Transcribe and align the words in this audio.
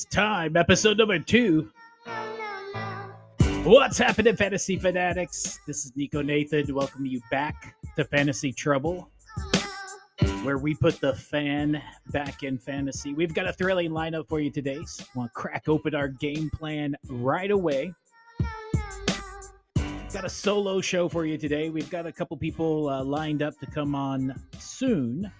It's 0.00 0.08
time. 0.08 0.56
Episode 0.56 0.96
number 0.96 1.18
two. 1.18 1.70
What's 3.64 3.98
happening, 3.98 4.34
Fantasy 4.34 4.78
Fanatics? 4.78 5.60
This 5.66 5.84
is 5.84 5.92
Nico 5.94 6.22
Nathan. 6.22 6.74
Welcome 6.74 7.04
you 7.04 7.20
back 7.30 7.76
to 7.96 8.04
Fantasy 8.06 8.50
Trouble, 8.50 9.10
where 10.42 10.56
we 10.56 10.74
put 10.74 11.02
the 11.02 11.14
fan 11.14 11.82
back 12.12 12.44
in 12.44 12.56
fantasy. 12.56 13.12
We've 13.12 13.34
got 13.34 13.46
a 13.46 13.52
thrilling 13.52 13.90
lineup 13.90 14.26
for 14.26 14.40
you 14.40 14.50
today. 14.50 14.78
So 14.86 15.04
want 15.14 15.34
to 15.34 15.38
crack 15.38 15.68
open 15.68 15.94
our 15.94 16.08
game 16.08 16.48
plan 16.48 16.96
right 17.10 17.50
away. 17.50 17.92
Got 20.14 20.24
a 20.24 20.30
solo 20.30 20.80
show 20.80 21.10
for 21.10 21.26
you 21.26 21.36
today. 21.36 21.68
We've 21.68 21.90
got 21.90 22.06
a 22.06 22.12
couple 22.12 22.38
people 22.38 22.88
uh, 22.88 23.04
lined 23.04 23.42
up 23.42 23.58
to 23.58 23.66
come 23.66 23.94
on 23.94 24.34
soon. 24.58 25.30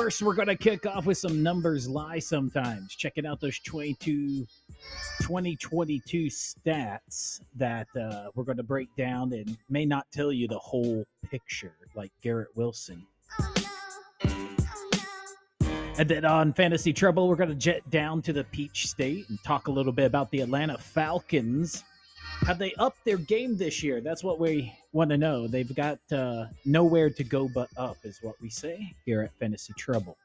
First, 0.00 0.22
we're 0.22 0.32
going 0.32 0.48
to 0.48 0.56
kick 0.56 0.86
off 0.86 1.04
with 1.04 1.18
some 1.18 1.42
numbers 1.42 1.86
lie 1.86 2.20
sometimes. 2.20 2.96
Checking 2.96 3.26
out 3.26 3.38
those 3.38 3.58
22, 3.58 4.46
2022 5.20 6.28
stats 6.28 7.42
that 7.54 7.86
uh, 7.94 8.30
we're 8.34 8.44
going 8.44 8.56
to 8.56 8.62
break 8.62 8.88
down 8.96 9.34
and 9.34 9.58
may 9.68 9.84
not 9.84 10.06
tell 10.10 10.32
you 10.32 10.48
the 10.48 10.58
whole 10.58 11.04
picture, 11.30 11.74
like 11.94 12.10
Garrett 12.22 12.48
Wilson. 12.54 13.06
And 15.98 16.08
then 16.08 16.24
on 16.24 16.54
Fantasy 16.54 16.94
Trouble, 16.94 17.28
we're 17.28 17.36
going 17.36 17.50
to 17.50 17.54
jet 17.54 17.82
down 17.90 18.22
to 18.22 18.32
the 18.32 18.44
Peach 18.44 18.86
State 18.86 19.28
and 19.28 19.38
talk 19.44 19.68
a 19.68 19.70
little 19.70 19.92
bit 19.92 20.06
about 20.06 20.30
the 20.30 20.40
Atlanta 20.40 20.78
Falcons. 20.78 21.84
Have 22.46 22.58
they 22.58 22.72
upped 22.78 23.04
their 23.04 23.18
game 23.18 23.58
this 23.58 23.82
year? 23.82 24.00
That's 24.00 24.24
what 24.24 24.40
we 24.40 24.72
want 24.92 25.10
to 25.10 25.18
know. 25.18 25.46
They've 25.46 25.74
got 25.74 25.98
uh, 26.12 26.46
nowhere 26.64 27.10
to 27.10 27.24
go 27.24 27.48
but 27.48 27.68
up, 27.76 27.96
is 28.04 28.18
what 28.22 28.34
we 28.40 28.50
say 28.50 28.94
here 29.04 29.22
at 29.22 29.32
Fantasy 29.38 29.72
Trouble. 29.78 30.16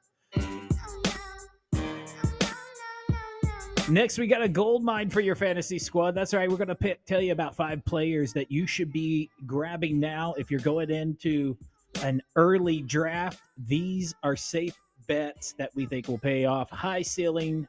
Next, 3.87 4.17
we 4.17 4.25
got 4.25 4.41
a 4.41 4.49
gold 4.49 4.83
mine 4.83 5.11
for 5.11 5.21
your 5.21 5.35
fantasy 5.35 5.77
squad. 5.77 6.15
That's 6.15 6.33
right. 6.33 6.49
We're 6.49 6.57
going 6.57 6.75
to 6.75 6.97
tell 7.05 7.21
you 7.21 7.33
about 7.33 7.55
five 7.55 7.85
players 7.85 8.33
that 8.33 8.51
you 8.51 8.65
should 8.65 8.91
be 8.91 9.29
grabbing 9.45 9.99
now 9.99 10.33
if 10.39 10.49
you're 10.49 10.59
going 10.59 10.89
into 10.89 11.55
an 12.01 12.19
early 12.35 12.81
draft. 12.81 13.41
These 13.67 14.15
are 14.23 14.35
safe 14.35 14.75
bets 15.07 15.53
that 15.59 15.69
we 15.75 15.85
think 15.85 16.07
will 16.07 16.17
pay 16.17 16.45
off. 16.45 16.71
High 16.71 17.03
ceiling. 17.03 17.67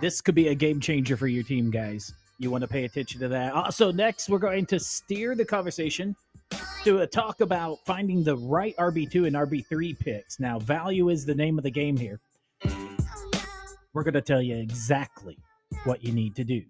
This 0.00 0.20
could 0.20 0.36
be 0.36 0.48
a 0.48 0.54
game 0.54 0.78
changer 0.78 1.16
for 1.16 1.26
your 1.26 1.42
team, 1.42 1.70
guys. 1.70 2.14
You 2.42 2.50
want 2.50 2.62
to 2.62 2.68
pay 2.68 2.84
attention 2.84 3.20
to 3.20 3.28
that. 3.28 3.54
Uh, 3.54 3.62
also, 3.62 3.92
next, 3.92 4.28
we're 4.28 4.40
going 4.40 4.66
to 4.66 4.80
steer 4.80 5.36
the 5.36 5.44
conversation 5.44 6.16
to 6.82 7.02
a 7.02 7.06
talk 7.06 7.40
about 7.40 7.78
finding 7.86 8.24
the 8.24 8.36
right 8.36 8.76
RB2 8.78 9.28
and 9.28 9.36
RB3 9.36 9.96
picks. 9.96 10.40
Now, 10.40 10.58
value 10.58 11.08
is 11.08 11.24
the 11.24 11.36
name 11.36 11.56
of 11.56 11.62
the 11.62 11.70
game 11.70 11.96
here. 11.96 12.18
We're 13.94 14.02
going 14.02 14.14
to 14.14 14.20
tell 14.20 14.42
you 14.42 14.56
exactly 14.56 15.38
what 15.84 16.02
you 16.02 16.12
need 16.12 16.34
to 16.34 16.42
do. 16.42 16.62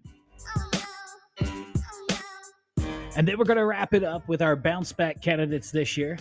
And 3.15 3.27
then 3.27 3.39
we're 3.39 3.45
going 3.45 3.57
to 3.57 3.65
wrap 3.65 3.95
it 3.95 4.03
up 4.03 4.27
with 4.27 4.43
our 4.43 4.55
bounce 4.55 4.93
back 4.93 5.23
candidates 5.23 5.71
this 5.71 5.97
year. 5.97 6.19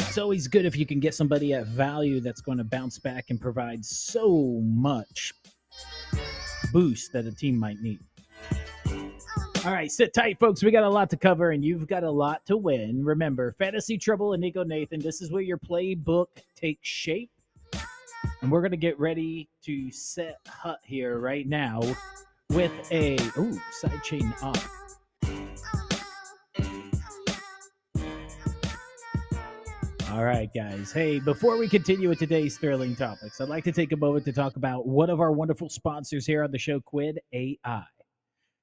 It's 0.00 0.18
always 0.18 0.48
good 0.48 0.64
if 0.64 0.76
you 0.76 0.86
can 0.86 0.98
get 0.98 1.14
somebody 1.14 1.54
at 1.54 1.68
value 1.68 2.18
that's 2.18 2.40
going 2.40 2.58
to 2.58 2.64
bounce 2.64 2.98
back 2.98 3.26
and 3.30 3.40
provide 3.40 3.84
so 3.84 4.60
much 4.64 5.32
boost 6.72 7.12
that 7.12 7.26
a 7.26 7.32
team 7.32 7.58
might 7.58 7.80
need. 7.80 8.00
All 9.64 9.72
right, 9.72 9.90
sit 9.90 10.14
tight, 10.14 10.38
folks. 10.38 10.62
We 10.62 10.70
got 10.70 10.84
a 10.84 10.88
lot 10.88 11.10
to 11.10 11.16
cover, 11.16 11.50
and 11.50 11.64
you've 11.64 11.88
got 11.88 12.04
a 12.04 12.10
lot 12.10 12.46
to 12.46 12.56
win. 12.56 13.04
Remember, 13.04 13.52
Fantasy 13.58 13.98
Trouble 13.98 14.32
and 14.32 14.40
Nico 14.40 14.62
Nathan, 14.62 15.00
this 15.00 15.20
is 15.20 15.32
where 15.32 15.42
your 15.42 15.58
playbook 15.58 16.28
takes 16.54 16.88
shape. 16.88 17.30
And 18.40 18.50
we're 18.52 18.60
going 18.60 18.70
to 18.70 18.76
get 18.76 18.98
ready 18.98 19.48
to 19.64 19.90
set 19.90 20.38
hut 20.46 20.78
here 20.84 21.18
right 21.18 21.46
now 21.46 21.80
with 22.50 22.72
a 22.92 23.14
ooh, 23.36 23.60
sidechain 23.82 24.32
off. 24.42 24.87
All 30.18 30.24
right, 30.24 30.52
guys. 30.52 30.90
Hey, 30.90 31.20
before 31.20 31.56
we 31.56 31.68
continue 31.68 32.08
with 32.08 32.18
today's 32.18 32.58
thrilling 32.58 32.96
topics, 32.96 33.40
I'd 33.40 33.48
like 33.48 33.62
to 33.62 33.70
take 33.70 33.92
a 33.92 33.96
moment 33.96 34.24
to 34.24 34.32
talk 34.32 34.56
about 34.56 34.84
one 34.84 35.10
of 35.10 35.20
our 35.20 35.30
wonderful 35.30 35.68
sponsors 35.68 36.26
here 36.26 36.42
on 36.42 36.50
the 36.50 36.58
show, 36.58 36.80
Quid 36.80 37.20
AI. 37.32 37.84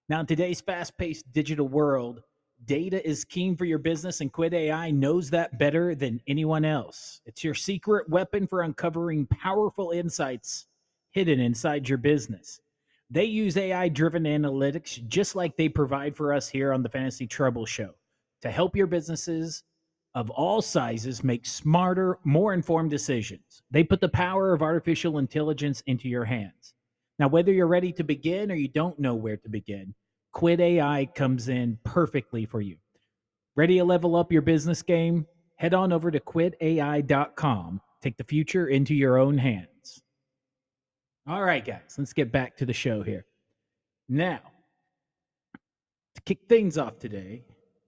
Now, 0.09 0.19
in 0.19 0.25
today's 0.25 0.59
fast 0.59 0.97
paced 0.97 1.31
digital 1.31 1.69
world, 1.69 2.19
data 2.65 3.07
is 3.07 3.23
keen 3.23 3.55
for 3.55 3.63
your 3.63 3.77
business, 3.77 4.19
and 4.19 4.33
Quid 4.33 4.53
AI 4.53 4.91
knows 4.91 5.29
that 5.29 5.57
better 5.57 5.95
than 5.95 6.19
anyone 6.27 6.65
else. 6.65 7.21
It's 7.25 7.41
your 7.41 7.53
secret 7.53 8.09
weapon 8.09 8.47
for 8.47 8.63
uncovering 8.63 9.25
powerful 9.27 9.91
insights 9.91 10.65
hidden 11.11 11.39
inside 11.39 11.87
your 11.87 11.99
business. 11.99 12.59
They 13.09 13.23
use 13.23 13.55
AI 13.55 13.87
driven 13.87 14.23
analytics 14.23 15.07
just 15.07 15.37
like 15.37 15.55
they 15.55 15.69
provide 15.69 16.17
for 16.17 16.33
us 16.33 16.49
here 16.49 16.73
on 16.73 16.83
the 16.83 16.89
Fantasy 16.89 17.25
Trouble 17.25 17.65
Show 17.65 17.91
to 18.41 18.51
help 18.51 18.75
your 18.75 18.87
businesses 18.87 19.63
of 20.15 20.29
all 20.29 20.61
sizes 20.61 21.23
make 21.23 21.45
smarter, 21.45 22.17
more 22.23 22.53
informed 22.53 22.89
decisions. 22.89 23.61
They 23.69 23.83
put 23.83 23.99
the 23.99 24.09
power 24.09 24.53
of 24.53 24.61
artificial 24.61 25.17
intelligence 25.17 25.83
into 25.87 26.07
your 26.07 26.23
hands. 26.23 26.73
Now, 27.19 27.27
whether 27.27 27.51
you're 27.51 27.67
ready 27.67 27.91
to 27.93 28.03
begin 28.03 28.49
or 28.49 28.55
you 28.55 28.69
don't 28.69 28.97
know 28.97 29.13
where 29.13 29.37
to 29.37 29.49
begin, 29.49 29.93
Quid 30.31 30.61
AI 30.61 31.05
comes 31.15 31.49
in 31.49 31.77
perfectly 31.83 32.45
for 32.45 32.61
you. 32.61 32.77
Ready 33.55 33.77
to 33.77 33.83
level 33.83 34.15
up 34.15 34.31
your 34.31 34.41
business 34.41 34.81
game? 34.81 35.25
Head 35.57 35.73
on 35.73 35.93
over 35.93 36.11
to 36.11 36.19
quidai.com. 36.19 37.81
Take 38.01 38.17
the 38.17 38.23
future 38.23 38.67
into 38.67 38.93
your 38.93 39.17
own 39.17 39.37
hands. 39.37 40.01
All 41.27 41.43
right, 41.43 41.63
guys, 41.65 41.95
let's 41.97 42.13
get 42.13 42.31
back 42.31 42.55
to 42.57 42.65
the 42.65 42.73
show 42.73 43.01
here. 43.01 43.25
Now, 44.09 44.41
to 46.15 46.21
kick 46.21 46.39
things 46.47 46.77
off 46.77 46.99
today, 46.99 47.43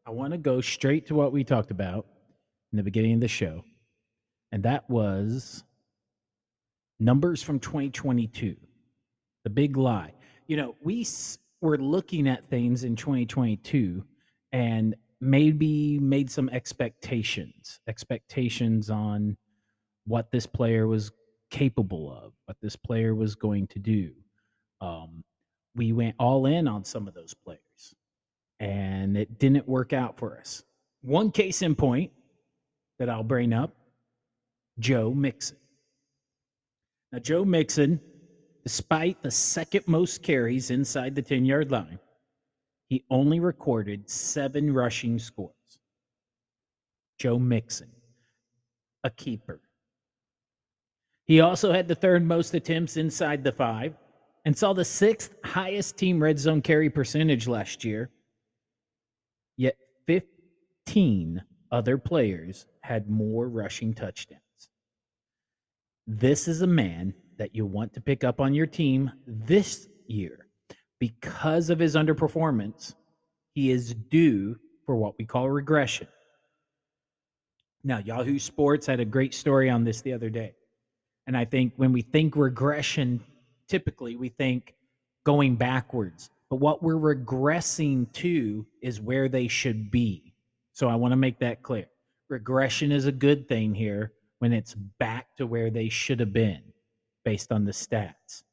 I 0.05 0.11
want 0.11 0.31
to 0.31 0.37
go 0.37 0.59
straight 0.61 1.05
to 1.07 1.15
what 1.15 1.33
we 1.33 1.43
talked 1.43 1.71
about 1.71 2.05
in 2.71 2.77
the 2.77 2.83
beginning 2.83 3.15
of 3.15 3.21
the 3.21 3.27
show, 3.27 3.63
and 4.51 4.63
that 4.63 4.89
was 4.89 5.63
numbers 6.99 7.41
from 7.43 7.59
2022. 7.59 8.55
The 9.43 9.49
big 9.49 9.77
lie. 9.77 10.13
You 10.47 10.57
know, 10.57 10.75
we 10.81 11.05
were 11.61 11.77
looking 11.77 12.27
at 12.27 12.45
things 12.49 12.83
in 12.83 12.95
2022 12.95 14.03
and 14.51 14.95
maybe 15.19 15.99
made 15.99 16.29
some 16.29 16.49
expectations, 16.49 17.79
expectations 17.87 18.89
on 18.89 19.37
what 20.05 20.31
this 20.31 20.45
player 20.45 20.87
was 20.87 21.11
capable 21.49 22.11
of, 22.11 22.33
what 22.45 22.57
this 22.61 22.75
player 22.75 23.15
was 23.15 23.35
going 23.35 23.67
to 23.67 23.79
do. 23.79 24.11
Um, 24.81 25.23
we 25.75 25.91
went 25.91 26.15
all 26.19 26.45
in 26.45 26.67
on 26.67 26.83
some 26.83 27.07
of 27.07 27.13
those 27.13 27.33
players, 27.33 27.59
and 28.59 29.17
it 29.17 29.39
didn't 29.39 29.67
work 29.67 29.93
out 29.93 30.17
for 30.17 30.37
us. 30.37 30.63
One 31.01 31.31
case 31.31 31.61
in 31.61 31.75
point 31.75 32.11
that 32.99 33.09
I'll 33.09 33.23
bring 33.23 33.53
up 33.53 33.75
Joe 34.79 35.13
Mixon. 35.13 35.57
Now, 37.11 37.19
Joe 37.19 37.45
Mixon, 37.45 37.99
despite 38.63 39.21
the 39.21 39.31
second 39.31 39.87
most 39.87 40.23
carries 40.23 40.71
inside 40.71 41.15
the 41.15 41.21
10 41.21 41.45
yard 41.45 41.71
line, 41.71 41.99
he 42.89 43.03
only 43.09 43.39
recorded 43.39 44.09
seven 44.09 44.73
rushing 44.73 45.19
scores. 45.19 45.53
Joe 47.17 47.39
Mixon, 47.39 47.89
a 49.03 49.09
keeper. 49.09 49.61
He 51.25 51.41
also 51.41 51.73
had 51.73 51.87
the 51.87 51.95
third 51.95 52.23
most 52.23 52.53
attempts 52.53 52.95
inside 52.95 53.43
the 53.43 53.51
five 53.51 53.95
and 54.45 54.57
saw 54.57 54.71
the 54.71 54.85
sixth 54.85 55.35
highest 55.43 55.97
team 55.97 56.23
red 56.23 56.39
zone 56.39 56.61
carry 56.61 56.89
percentage 56.89 57.47
last 57.47 57.83
year. 57.83 58.09
Yet 59.57 59.75
15 60.05 61.41
other 61.71 61.97
players 61.97 62.65
had 62.87 63.09
more 63.09 63.49
rushing 63.49 63.93
touchdowns. 63.93 64.41
This 66.07 66.47
is 66.47 66.61
a 66.61 66.67
man 66.67 67.13
that 67.37 67.53
you 67.53 67.65
want 67.65 67.93
to 67.93 68.01
pick 68.01 68.23
up 68.23 68.39
on 68.39 68.53
your 68.53 68.65
team 68.65 69.11
this 69.27 69.89
year 70.07 70.47
because 70.97 71.69
of 71.69 71.79
his 71.79 71.95
underperformance. 71.95 72.95
He 73.53 73.71
is 73.71 73.93
due 73.93 74.55
for 74.85 74.95
what 74.95 75.17
we 75.17 75.25
call 75.25 75.49
regression. 75.49 76.07
Now, 77.83 77.99
Yahoo 77.99 78.39
Sports 78.39 78.87
had 78.87 79.01
a 79.01 79.05
great 79.05 79.33
story 79.33 79.69
on 79.69 79.83
this 79.83 80.01
the 80.01 80.13
other 80.13 80.29
day. 80.29 80.55
And 81.27 81.35
I 81.35 81.43
think 81.43 81.73
when 81.75 81.91
we 81.91 82.01
think 82.01 82.37
regression, 82.37 83.21
typically 83.67 84.15
we 84.15 84.29
think 84.29 84.75
going 85.25 85.57
backwards. 85.57 86.29
But 86.49 86.61
what 86.61 86.81
we're 86.81 87.15
regressing 87.15 88.09
to 88.13 88.65
is 88.81 89.01
where 89.01 89.27
they 89.27 89.49
should 89.49 89.91
be. 89.91 90.33
So 90.71 90.87
I 90.87 90.95
want 90.95 91.11
to 91.11 91.17
make 91.17 91.39
that 91.39 91.63
clear. 91.63 91.87
Regression 92.29 92.91
is 92.91 93.05
a 93.05 93.11
good 93.11 93.47
thing 93.47 93.73
here 93.73 94.13
when 94.39 94.53
it's 94.53 94.73
back 94.73 95.27
to 95.37 95.47
where 95.47 95.69
they 95.69 95.89
should 95.89 96.19
have 96.19 96.33
been 96.33 96.61
based 97.23 97.51
on 97.51 97.65
the 97.65 97.71
stats. 97.71 98.43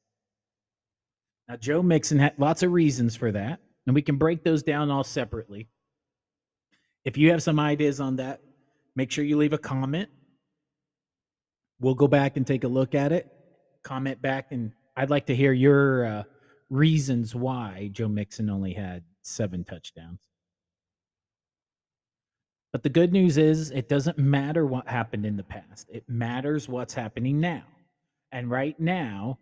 Now, 1.48 1.56
Joe 1.56 1.82
Mixon 1.82 2.18
had 2.18 2.34
lots 2.38 2.62
of 2.62 2.72
reasons 2.72 3.14
for 3.16 3.30
that, 3.32 3.60
and 3.86 3.94
we 3.94 4.02
can 4.02 4.16
break 4.16 4.44
those 4.44 4.62
down 4.62 4.90
all 4.90 5.04
separately. 5.04 5.68
If 7.04 7.18
you 7.18 7.30
have 7.30 7.42
some 7.42 7.60
ideas 7.60 8.00
on 8.00 8.16
that, 8.16 8.40
make 8.96 9.10
sure 9.10 9.24
you 9.24 9.36
leave 9.36 9.52
a 9.52 9.58
comment. 9.58 10.08
We'll 11.80 11.94
go 11.94 12.08
back 12.08 12.36
and 12.36 12.46
take 12.46 12.64
a 12.64 12.68
look 12.68 12.94
at 12.94 13.12
it. 13.12 13.30
Comment 13.82 14.20
back, 14.22 14.52
and 14.52 14.72
I'd 14.96 15.10
like 15.10 15.26
to 15.26 15.36
hear 15.36 15.52
your 15.52 16.06
uh, 16.06 16.22
reasons 16.70 17.34
why 17.34 17.90
Joe 17.92 18.08
Mixon 18.08 18.48
only 18.48 18.72
had 18.72 19.02
seven 19.22 19.64
touchdowns. 19.64 20.20
But 22.74 22.82
the 22.82 22.88
good 22.88 23.12
news 23.12 23.38
is, 23.38 23.70
it 23.70 23.88
doesn't 23.88 24.18
matter 24.18 24.66
what 24.66 24.88
happened 24.88 25.24
in 25.24 25.36
the 25.36 25.44
past. 25.44 25.88
It 25.92 26.02
matters 26.08 26.68
what's 26.68 26.92
happening 26.92 27.38
now. 27.38 27.62
And 28.32 28.50
right 28.50 28.74
now, 28.80 29.38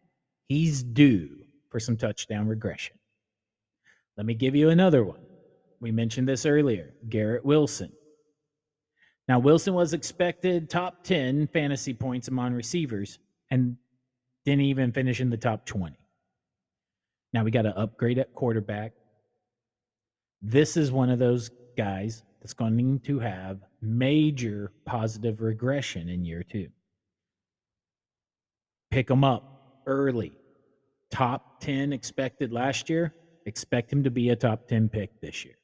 he's 0.49 0.83
due 0.83 1.39
for 1.71 1.81
some 1.81 1.97
touchdown 1.97 2.47
regression. 2.47 2.95
Let 4.19 4.27
me 4.27 4.35
give 4.35 4.55
you 4.55 4.69
another 4.69 5.03
one. 5.03 5.21
We 5.81 5.91
mentioned 5.91 6.29
this 6.29 6.45
earlier 6.45 6.93
Garrett 7.09 7.43
Wilson. 7.43 7.91
Now, 9.29 9.39
Wilson 9.39 9.73
was 9.73 9.95
expected 9.95 10.69
top 10.69 11.03
10 11.03 11.47
fantasy 11.55 11.95
points 11.95 12.29
among 12.29 12.53
receivers 12.53 13.19
and 13.51 13.79
didn't 14.45 14.67
even 14.67 14.93
finish 14.93 15.23
in 15.23 15.31
the 15.31 15.39
top 15.39 15.65
20. 15.65 15.97
Now 17.33 17.45
we 17.45 17.51
got 17.51 17.63
to 17.63 17.79
upgrade 17.79 18.19
at 18.19 18.35
quarterback. 18.35 18.93
This 20.43 20.77
is 20.77 20.93
one 20.93 21.09
of 21.09 21.19
those 21.19 21.51
guys 21.79 22.23
that's 22.43 22.55
going 22.55 22.99
to 22.99 23.21
have 23.21 23.61
major 23.81 24.73
positive 24.85 25.41
regression 25.41 26.09
in 26.09 26.25
year 26.25 26.43
two. 26.43 26.69
Pick 28.91 29.09
him 29.09 29.23
up 29.23 29.85
early. 29.87 30.33
Top 31.13 31.61
10 31.61 31.93
expected 31.93 32.53
last 32.53 32.91
year. 32.91 33.15
Expect 33.47 33.93
him 33.93 34.03
to 34.03 34.11
be 34.11 34.31
a 34.31 34.37
top 34.37 34.67
10 34.67 34.89
pick 34.89 35.21
this 35.21 35.45
year. 35.45 35.55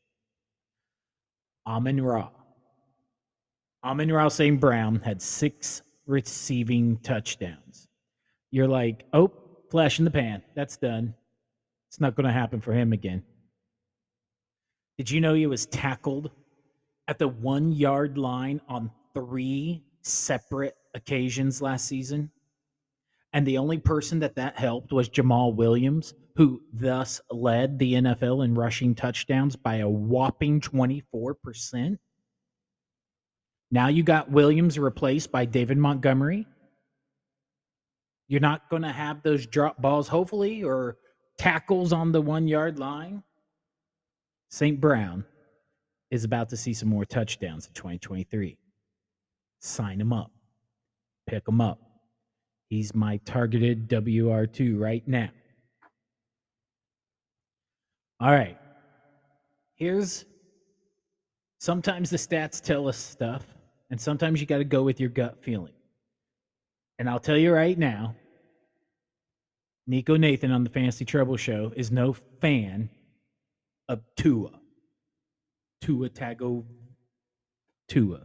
Amon 1.66 2.00
Ra. 2.00 2.28
Amon-Ra 3.84 4.28
St. 4.28 4.60
Brown 4.60 5.00
had 5.04 5.20
six 5.20 5.82
receiving 6.06 6.96
touchdowns. 6.98 7.88
You're 8.50 8.69
like, 8.69 9.04
oh, 9.12 9.32
flash 9.70 9.98
in 9.98 10.04
the 10.04 10.10
pan. 10.10 10.42
That's 10.54 10.76
done. 10.76 11.14
It's 11.88 12.00
not 12.00 12.14
going 12.14 12.26
to 12.26 12.32
happen 12.32 12.60
for 12.60 12.72
him 12.72 12.92
again. 12.92 13.22
Did 14.96 15.10
you 15.10 15.20
know 15.20 15.34
he 15.34 15.46
was 15.46 15.66
tackled 15.66 16.31
at 17.08 17.19
the 17.19 17.28
one 17.28 17.72
yard 17.72 18.19
line 18.19 18.60
on 18.69 18.90
three 19.14 19.82
separate 20.02 20.76
occasions 20.94 21.60
last 21.60 21.87
season? 21.87 22.31
And 23.32 23.46
the 23.46 23.58
only 23.58 23.78
person 23.78 24.19
that 24.20 24.37
that 24.37 24.58
helped 24.58 24.93
was 24.93 25.08
Jamaal 25.08 25.55
Williams, 25.55 26.14
who 26.37 26.62
thus 26.72 27.20
led 27.31 27.78
the 27.78 27.94
NFL 27.94 28.44
in 28.44 28.55
rushing 28.55 28.94
touchdowns 28.94 29.56
by 29.56 29.76
a 29.76 29.88
whopping 29.88 30.60
24%. 30.60 31.99
Now 33.70 33.88
you 33.88 34.02
got 34.02 34.31
Williams 34.31 34.78
replaced 34.78 35.31
by 35.31 35.44
David 35.44 35.76
Montgomery. 35.76 36.46
You're 38.28 38.40
not 38.40 38.69
going 38.70 38.82
to 38.82 38.93
have 38.93 39.22
those 39.22 39.46
drop 39.46 39.81
balls, 39.81 40.08
hopefully, 40.08 40.62
or 40.62 40.99
tackles 41.38 41.93
on 41.93 42.12
the 42.12 42.20
one 42.20 42.49
yard 42.49 42.78
line. 42.78 43.22
St. 44.50 44.81
Brown 44.81 45.25
is 46.10 46.25
about 46.25 46.49
to 46.49 46.56
see 46.56 46.72
some 46.72 46.88
more 46.88 47.05
touchdowns 47.05 47.66
in 47.66 47.72
2023. 47.75 48.56
Sign 49.60 50.00
him 50.00 50.12
up, 50.12 50.31
pick 51.26 51.46
him 51.46 51.60
up. 51.60 51.81
He's 52.69 52.94
my 52.94 53.19
targeted 53.25 53.88
WR2 53.88 54.78
right 54.78 55.06
now. 55.06 55.31
All 58.20 58.32
right. 58.32 58.58
Here's 59.76 60.25
sometimes 61.58 62.10
the 62.10 62.16
stats 62.16 62.60
tell 62.60 62.88
us 62.88 62.96
stuff, 62.96 63.44
and 63.90 64.00
sometimes 64.00 64.40
you 64.40 64.46
got 64.46 64.58
to 64.58 64.64
go 64.64 64.82
with 64.82 65.00
your 65.00 65.08
gut 65.08 65.43
feeling. 65.43 65.72
And 66.99 67.08
I'll 67.08 67.20
tell 67.20 67.37
you 67.37 67.52
right 67.52 67.78
now, 67.78 68.14
Nico 69.87 70.16
Nathan 70.16 70.50
on 70.50 70.64
the 70.64 70.70
Fantasy 70.70 71.05
Trouble 71.05 71.37
Show 71.37 71.72
is 71.76 71.90
no 71.90 72.14
fan 72.40 72.90
of 73.88 74.02
Tua. 74.16 74.57
Tua 75.80 76.08
Tago 76.08 76.64
Tua. 77.88 78.20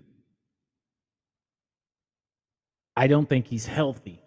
I 2.95 3.07
don't 3.07 3.27
think 3.27 3.47
he's 3.47 3.65
healthy. 3.65 4.21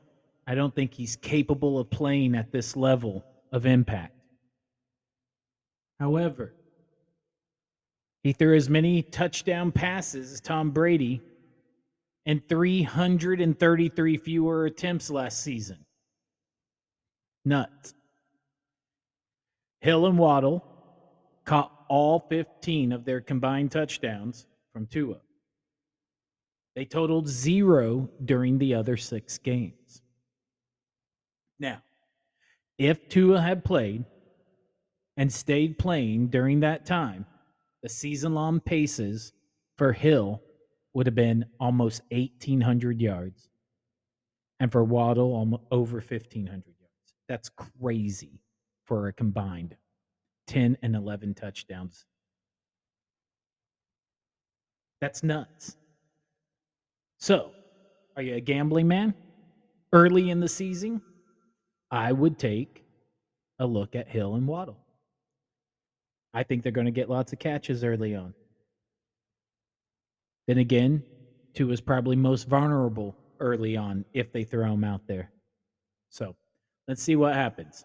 I 0.46 0.55
don't 0.55 0.75
think 0.75 0.94
he's 0.94 1.17
capable 1.17 1.78
of 1.78 1.90
playing 1.90 2.34
at 2.34 2.52
this 2.52 2.76
level 2.76 3.25
of 3.52 3.67
impact. 3.67 4.14
However, 5.99 6.55
he 8.23 8.32
threw 8.32 8.56
as 8.56 8.69
many 8.69 9.02
touchdown 9.02 9.72
passes 9.72 10.32
as 10.32 10.40
Tom 10.40 10.70
Brady 10.70 11.20
and 12.26 12.46
333 12.49 14.17
fewer 14.17 14.67
attempts 14.67 15.11
last 15.11 15.43
season. 15.43 15.79
Nuts. 17.44 17.94
Hill 19.81 20.06
and 20.06 20.19
Waddle 20.19 20.64
caught 21.46 21.72
all 21.88 22.19
15 22.28 22.93
of 22.93 23.04
their 23.04 23.20
combined 23.20 23.70
touchdowns 23.70 24.46
from 24.72 24.87
Tua. 24.87 25.16
They 26.75 26.84
totaled 26.84 27.28
zero 27.28 28.10
during 28.25 28.58
the 28.58 28.75
other 28.75 28.96
six 28.98 29.38
games. 29.38 30.02
Now, 31.58 31.81
if 32.76 33.08
Tua 33.08 33.40
had 33.40 33.64
played 33.64 34.04
and 35.16 35.32
stayed 35.32 35.78
playing 35.78 36.26
during 36.26 36.60
that 36.60 36.84
time, 36.84 37.25
the 37.82 37.88
season 37.88 38.34
long 38.34 38.60
paces 38.60 39.32
for 39.78 39.93
Hill 39.93 40.43
would 40.93 41.06
have 41.06 41.14
been 41.14 41.46
almost 41.60 42.02
1,800 42.10 43.00
yards, 43.00 43.48
and 44.60 44.70
for 44.70 44.84
Waddle, 44.84 45.60
over 45.70 45.96
1,500 45.96 46.50
yards. 46.50 47.14
That's 47.28 47.48
crazy 47.48 48.40
for 48.84 49.08
a 49.08 49.12
combined 49.12 49.76
10 50.46 50.78
and 50.82 50.94
11 50.94 51.34
touchdowns. 51.34 52.04
That's 55.00 55.22
nuts. 55.22 55.76
So, 57.19 57.50
are 58.17 58.22
you 58.22 58.34
a 58.34 58.41
gambling 58.41 58.88
man? 58.88 59.15
Early 59.93 60.31
in 60.31 60.41
the 60.41 60.48
season, 60.48 61.00
I 61.91 62.12
would 62.12 62.38
take 62.38 62.84
a 63.58 63.67
look 63.67 63.94
at 63.94 64.08
Hill 64.08 64.34
and 64.34 64.46
Waddle. 64.46 64.79
I 66.34 66.43
think 66.43 66.62
they're 66.62 66.72
going 66.72 66.86
to 66.86 66.91
get 66.91 67.08
lots 67.08 67.32
of 67.32 67.38
catches 67.38 67.84
early 67.84 68.15
on. 68.15 68.34
Then 70.46 70.58
again, 70.58 71.03
Tua 71.55 71.72
is 71.72 71.81
probably 71.81 72.17
most 72.17 72.48
vulnerable 72.48 73.17
early 73.41 73.76
on 73.76 74.05
if 74.12 74.32
they 74.32 74.44
throw 74.44 74.72
him 74.72 74.84
out 74.84 75.06
there. 75.06 75.31
So 76.10 76.36
let's 76.88 77.03
see 77.03 77.17
what 77.17 77.34
happens. 77.34 77.84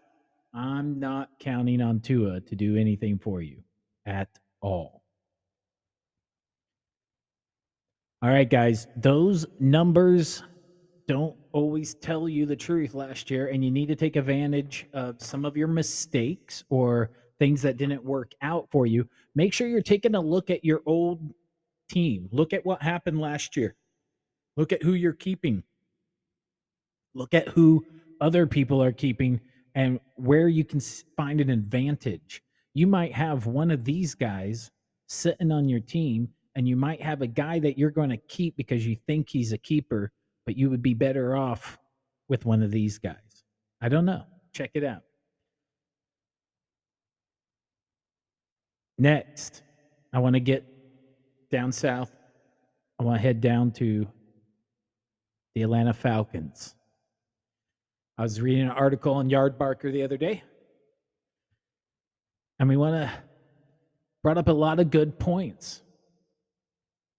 I'm 0.53 0.99
not 0.99 1.29
counting 1.39 1.81
on 1.81 2.01
Tua 2.01 2.41
to 2.41 2.55
do 2.55 2.75
anything 2.75 3.17
for 3.19 3.41
you 3.41 3.63
at 4.05 4.29
all. 4.61 5.01
All 8.21 8.29
right, 8.29 8.49
guys, 8.49 8.87
those 8.95 9.45
numbers 9.59 10.43
don't 11.07 11.35
always 11.53 11.95
tell 11.95 12.29
you 12.29 12.45
the 12.45 12.55
truth 12.55 12.93
last 12.93 13.31
year, 13.31 13.47
and 13.47 13.65
you 13.65 13.71
need 13.71 13.87
to 13.87 13.95
take 13.95 14.15
advantage 14.15 14.87
of 14.93 15.21
some 15.21 15.43
of 15.45 15.57
your 15.57 15.67
mistakes 15.67 16.63
or 16.69 17.11
things 17.39 17.63
that 17.63 17.77
didn't 17.77 18.05
work 18.05 18.33
out 18.43 18.67
for 18.71 18.85
you, 18.85 19.07
make 19.33 19.51
sure 19.51 19.67
you're 19.67 19.81
taking 19.81 20.13
a 20.13 20.21
look 20.21 20.51
at 20.51 20.63
your 20.63 20.83
old 20.85 21.33
team. 21.89 22.29
Look 22.31 22.53
at 22.53 22.63
what 22.63 22.83
happened 22.83 23.19
last 23.19 23.57
year. 23.57 23.75
Look 24.57 24.71
at 24.71 24.83
who 24.83 24.93
you're 24.93 25.13
keeping. 25.13 25.63
Look 27.15 27.33
at 27.33 27.47
who 27.47 27.83
other 28.21 28.45
people 28.45 28.83
are 28.83 28.91
keeping 28.91 29.41
and 29.75 29.99
where 30.15 30.47
you 30.47 30.63
can 30.63 30.79
find 31.15 31.41
an 31.41 31.49
advantage. 31.49 32.43
You 32.73 32.87
might 32.87 33.13
have 33.13 33.45
one 33.45 33.71
of 33.71 33.83
these 33.83 34.15
guys 34.15 34.71
sitting 35.07 35.51
on 35.51 35.67
your 35.67 35.79
team, 35.79 36.29
and 36.55 36.67
you 36.67 36.75
might 36.75 37.01
have 37.01 37.21
a 37.21 37.27
guy 37.27 37.59
that 37.59 37.77
you're 37.77 37.91
going 37.91 38.09
to 38.09 38.17
keep 38.17 38.55
because 38.57 38.85
you 38.85 38.97
think 39.07 39.29
he's 39.29 39.53
a 39.53 39.57
keeper, 39.57 40.11
but 40.45 40.57
you 40.57 40.69
would 40.69 40.81
be 40.81 40.93
better 40.93 41.35
off 41.35 41.77
with 42.29 42.45
one 42.45 42.61
of 42.61 42.71
these 42.71 42.97
guys. 42.97 43.43
I 43.81 43.89
don't 43.89 44.05
know. 44.05 44.23
Check 44.53 44.71
it 44.73 44.83
out. 44.83 45.01
Next, 48.97 49.63
I 50.13 50.19
want 50.19 50.35
to 50.35 50.39
get 50.39 50.63
down 51.49 51.71
south. 51.71 52.11
I 52.99 53.03
want 53.03 53.17
to 53.17 53.21
head 53.21 53.41
down 53.41 53.71
to 53.71 54.07
the 55.55 55.63
Atlanta 55.63 55.93
Falcons. 55.93 56.75
I 58.21 58.23
was 58.23 58.39
reading 58.39 58.65
an 58.65 58.69
article 58.69 59.15
on 59.15 59.31
Yardbarker 59.31 59.91
the 59.91 60.03
other 60.03 60.15
day, 60.15 60.43
and 62.59 62.69
we 62.69 62.77
want 62.77 62.93
to 62.93 63.11
brought 64.21 64.37
up 64.37 64.47
a 64.47 64.51
lot 64.51 64.79
of 64.79 64.91
good 64.91 65.17
points. 65.17 65.81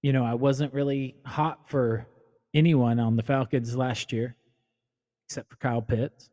You 0.03 0.13
know, 0.13 0.25
I 0.25 0.35
wasn't 0.35 0.73
really 0.73 1.17
hot 1.27 1.69
for 1.69 2.07
anyone 2.55 3.01
on 3.01 3.17
the 3.17 3.25
Falcons 3.25 3.77
last 3.77 4.13
year, 4.13 4.37
except 5.27 5.51
for 5.51 5.57
Kyle 5.57 5.83
Pitts. 5.83 6.31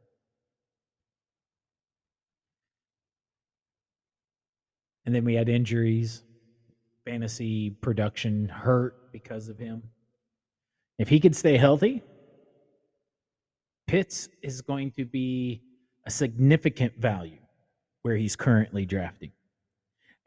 And 5.07 5.15
then 5.15 5.25
we 5.25 5.33
had 5.33 5.49
injuries. 5.49 6.21
fantasy 7.05 7.71
production 7.71 8.47
hurt 8.47 9.11
because 9.11 9.49
of 9.49 9.57
him. 9.57 9.81
If 10.99 11.09
he 11.09 11.19
could 11.19 11.35
stay 11.35 11.57
healthy, 11.57 12.03
Pitts 13.89 14.29
is 14.43 14.61
going 14.61 14.91
to 14.91 15.03
be 15.03 15.63
a 16.05 16.11
significant 16.11 16.95
value 16.99 17.39
where 18.03 18.15
he's 18.15 18.35
currently 18.35 18.85
drafting. 18.85 19.31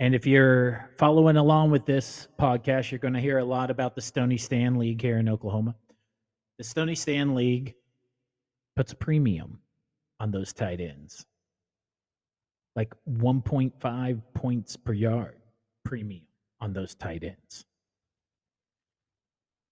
And 0.01 0.17
if 0.17 0.27
you're 0.27 0.91
following 0.99 1.37
along 1.37 1.71
with 1.71 1.87
this 1.87 2.27
podcast, 2.41 2.91
you're 2.91 2.99
going 2.99 3.15
to 3.15 3.21
hear 3.21 3.39
a 3.39 3.45
lot 3.45 3.71
about 3.71 3.95
the 3.95 4.01
Stony 4.01 4.37
Stan 4.37 4.81
League 4.81 5.01
here 5.01 5.19
in 5.19 5.29
Oklahoma. 5.29 5.77
The 6.59 6.65
Stony 6.65 6.97
Stan 6.97 7.37
League 7.37 7.77
puts 8.75 8.95
a 8.95 8.97
premium 8.97 9.61
on 10.19 10.33
those 10.33 10.53
tight 10.53 10.81
ends, 10.81 11.25
like 12.75 12.93
1.5 13.09 14.23
points 14.35 14.77
per 14.77 14.93
yard 14.93 15.37
premium 15.85 16.27
on 16.61 16.73
those 16.73 16.97
tight 16.97 17.23
ends. 17.23 17.65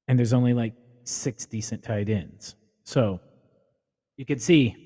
And 0.07 0.17
there's 0.17 0.33
only 0.33 0.55
like 0.55 0.75
six 1.03 1.45
decent 1.45 1.83
tight 1.83 2.09
ends. 2.09 2.55
So 2.85 3.21
you 4.21 4.27
can 4.27 4.39
see, 4.39 4.77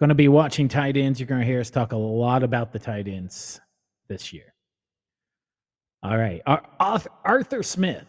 going 0.00 0.08
to 0.08 0.16
be 0.16 0.26
watching 0.26 0.66
tight 0.66 0.96
ends. 0.96 1.20
You're 1.20 1.28
going 1.28 1.42
to 1.42 1.46
hear 1.46 1.60
us 1.60 1.70
talk 1.70 1.92
a 1.92 1.96
lot 1.96 2.42
about 2.42 2.72
the 2.72 2.78
tight 2.80 3.06
ends 3.06 3.60
this 4.08 4.32
year. 4.32 4.52
All 6.02 6.18
right. 6.18 6.42
Arthur 7.24 7.62
Smith, 7.62 8.04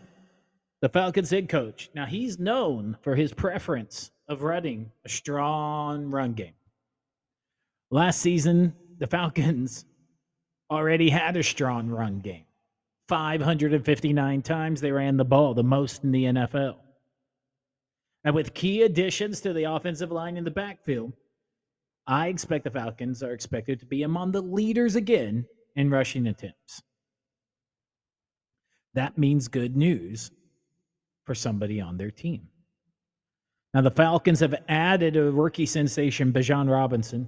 the 0.81 0.89
Falcons 0.89 1.29
head 1.29 1.50
coach. 1.50 1.91
Now, 1.93 2.07
he's 2.07 2.39
known 2.39 2.98
for 3.01 3.15
his 3.15 3.31
preference 3.31 4.10
of 4.27 4.41
running 4.41 4.89
a 5.05 5.10
strong 5.10 6.10
run 6.10 6.34
game. 6.34 6.55
Last 7.91 8.22
season, 8.22 8.74
the 8.98 9.05
Falcons 9.05 9.86
already 10.72 11.12
had 11.12 11.38
a 11.38 11.43
strong 11.43 11.89
run 11.89 12.22
game. 12.22 12.45
559 13.07 14.41
times 14.41 14.81
they 14.81 14.91
ran 14.91 15.15
the 15.15 15.24
ball, 15.24 15.53
the 15.53 15.63
most 15.63 16.03
in 16.03 16.12
the 16.12 16.24
NFL. 16.24 16.77
And 18.25 18.36
with 18.36 18.53
key 18.53 18.82
additions 18.82 19.39
to 19.41 19.53
the 19.53 19.63
offensive 19.63 20.12
line 20.12 20.36
in 20.36 20.44
the 20.44 20.51
backfield, 20.51 21.13
I 22.08 22.27
expect 22.27 22.65
the 22.65 22.72
Falcons 22.72 23.24
are 23.24 23.32
expected 23.32 23.79
to 23.79 23.86
be 23.86 24.03
among 24.03 24.32
the 24.34 24.41
leaders 24.41 24.96
again 24.96 25.46
in 25.75 25.89
rushing 25.89 26.27
attempts 26.27 26.82
that 28.96 29.17
means 29.17 29.48
good 29.48 29.75
news 29.75 30.32
for 31.25 31.36
somebody 31.36 31.79
on 31.79 31.98
their 31.98 32.12
team. 32.12 32.48
Now, 33.74 33.82
the 33.82 33.91
Falcons 33.91 34.39
have 34.39 34.55
added 34.70 35.17
a 35.17 35.32
rookie 35.32 35.65
sensation, 35.65 36.32
Bijan 36.32 36.72
Robinson. 36.72 37.27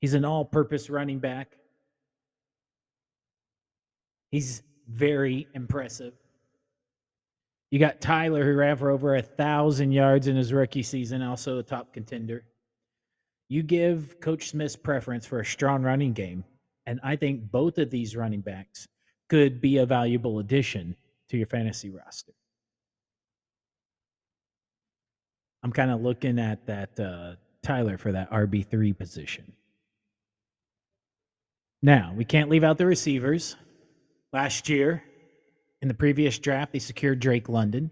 He's 0.00 0.14
an 0.14 0.24
all 0.24 0.44
purpose 0.44 0.88
running 0.88 1.18
back. 1.18 1.52
He's 4.30 4.62
very 4.88 5.46
impressive. 5.54 6.14
You 7.74 7.80
got 7.80 8.00
Tyler, 8.00 8.44
who 8.44 8.54
ran 8.54 8.76
for 8.76 8.90
over 8.90 9.16
a 9.16 9.22
thousand 9.22 9.90
yards 9.90 10.28
in 10.28 10.36
his 10.36 10.52
rookie 10.52 10.84
season, 10.84 11.22
also 11.22 11.58
a 11.58 11.62
top 11.64 11.92
contender. 11.92 12.44
You 13.48 13.64
give 13.64 14.20
Coach 14.20 14.50
Smith's 14.50 14.76
preference 14.76 15.26
for 15.26 15.40
a 15.40 15.44
strong 15.44 15.82
running 15.82 16.12
game, 16.12 16.44
and 16.86 17.00
I 17.02 17.16
think 17.16 17.50
both 17.50 17.78
of 17.78 17.90
these 17.90 18.14
running 18.14 18.42
backs 18.42 18.86
could 19.28 19.60
be 19.60 19.78
a 19.78 19.86
valuable 19.86 20.38
addition 20.38 20.94
to 21.30 21.36
your 21.36 21.48
fantasy 21.48 21.90
roster. 21.90 22.32
I'm 25.64 25.72
kind 25.72 25.90
of 25.90 26.00
looking 26.00 26.38
at 26.38 26.64
that 26.66 27.00
uh, 27.00 27.34
Tyler 27.64 27.98
for 27.98 28.12
that 28.12 28.30
RB3 28.30 28.96
position. 28.96 29.52
Now, 31.82 32.14
we 32.16 32.24
can't 32.24 32.50
leave 32.50 32.62
out 32.62 32.78
the 32.78 32.86
receivers. 32.86 33.56
Last 34.32 34.68
year, 34.68 35.02
in 35.84 35.88
the 35.88 35.92
previous 35.92 36.38
draft, 36.38 36.72
they 36.72 36.78
secured 36.78 37.20
Drake 37.20 37.50
London, 37.50 37.90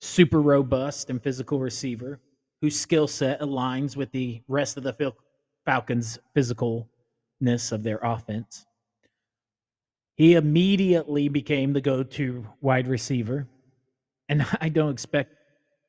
super 0.00 0.42
robust 0.42 1.10
and 1.10 1.22
physical 1.22 1.60
receiver 1.60 2.18
whose 2.60 2.76
skill 2.76 3.06
set 3.06 3.40
aligns 3.40 3.94
with 3.94 4.10
the 4.10 4.42
rest 4.48 4.76
of 4.76 4.82
the 4.82 5.14
Falcons' 5.64 6.18
physicalness 6.36 7.70
of 7.70 7.84
their 7.84 7.98
offense. 7.98 8.66
He 10.16 10.34
immediately 10.34 11.28
became 11.28 11.72
the 11.72 11.80
go 11.80 12.02
to 12.02 12.44
wide 12.60 12.88
receiver. 12.88 13.46
And 14.28 14.44
I 14.60 14.68
don't 14.68 14.90
expect 14.90 15.36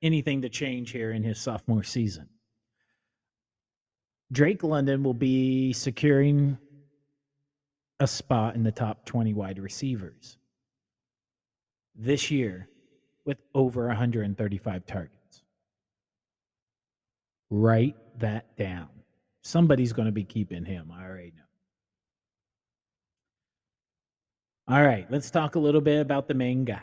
anything 0.04 0.44
to 0.44 0.50
change 0.50 0.92
here 0.92 1.12
in 1.12 1.24
his 1.24 1.40
sophomore 1.40 1.82
season. 1.82 2.30
Drake 4.32 4.62
London 4.62 5.02
will 5.02 5.16
be 5.16 5.74
securing 5.74 6.56
a 8.00 8.06
spot 8.06 8.54
in 8.54 8.62
the 8.62 8.72
top 8.72 9.08
20 9.08 9.34
wide 9.34 9.58
receivers 9.58 10.37
this 11.98 12.32
year 12.32 12.70
with 13.26 13.38
over 13.54 13.88
135 13.88 14.86
targets. 14.86 15.44
Write 17.50 17.96
that 18.20 18.56
down. 18.58 18.90
Somebody's 19.44 19.94
going 19.94 20.08
to 20.08 20.12
be 20.12 20.24
keeping 20.24 20.66
him. 20.66 20.92
I 20.94 21.04
already 21.04 21.34
know. 21.36 21.44
All 24.70 24.84
right, 24.84 25.10
let's 25.10 25.32
talk 25.32 25.56
a 25.56 25.60
little 25.60 25.82
bit 25.82 26.02
about 26.02 26.28
the 26.28 26.34
main 26.34 26.66
guy. 26.66 26.82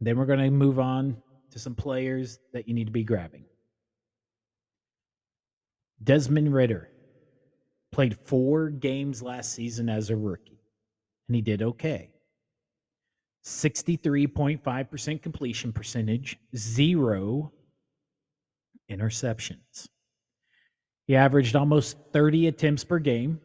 Then 0.00 0.18
we're 0.18 0.26
going 0.26 0.40
to 0.40 0.50
move 0.50 0.78
on 0.78 1.16
to 1.50 1.58
some 1.58 1.74
players 1.74 2.38
that 2.52 2.68
you 2.68 2.74
need 2.74 2.86
to 2.86 2.92
be 2.92 3.04
grabbing. 3.04 3.44
Desmond 6.02 6.52
Ridder 6.52 6.88
played 7.92 8.16
four 8.24 8.70
games 8.70 9.22
last 9.22 9.52
season 9.52 9.88
as 9.88 10.10
a 10.10 10.16
rookie, 10.16 10.60
and 11.28 11.34
he 11.34 11.42
did 11.42 11.62
okay. 11.62 12.10
63.5% 13.44 15.22
completion 15.22 15.72
percentage, 15.72 16.38
zero 16.56 17.52
interceptions. 18.90 19.88
He 21.06 21.16
averaged 21.16 21.56
almost 21.56 21.96
30 22.12 22.48
attempts 22.48 22.84
per 22.84 22.98
game, 22.98 23.40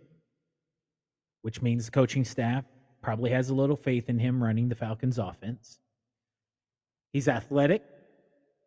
which 1.41 1.61
means 1.61 1.85
the 1.85 1.91
coaching 1.91 2.25
staff 2.25 2.65
probably 3.01 3.31
has 3.31 3.49
a 3.49 3.55
little 3.55 3.75
faith 3.75 4.09
in 4.09 4.19
him 4.19 4.43
running 4.43 4.67
the 4.67 4.75
Falcons 4.75 5.17
offense. 5.19 5.79
He's 7.13 7.27
athletic. 7.27 7.83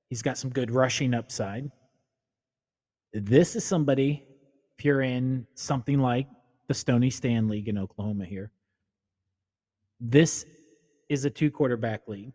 He's 0.09 0.23
got 0.23 0.39
some 0.39 0.51
good 0.51 0.71
rushing 0.71 1.13
upside. 1.13 1.71
This 3.13 3.57
is 3.57 3.65
somebody, 3.65 4.25
if 4.79 4.85
you're 4.85 5.03
in 5.03 5.47
something 5.55 5.99
like 5.99 6.29
the 6.67 6.75
Stony 6.75 7.11
Stan 7.11 7.49
League 7.49 7.69
in 7.69 7.77
Oklahoma 7.77 8.25
here, 8.25 8.51
this 10.01 10.47
is 11.09 11.25
a 11.25 11.31
two 11.31 11.51
quarterback 11.51 12.07
league. 12.09 12.33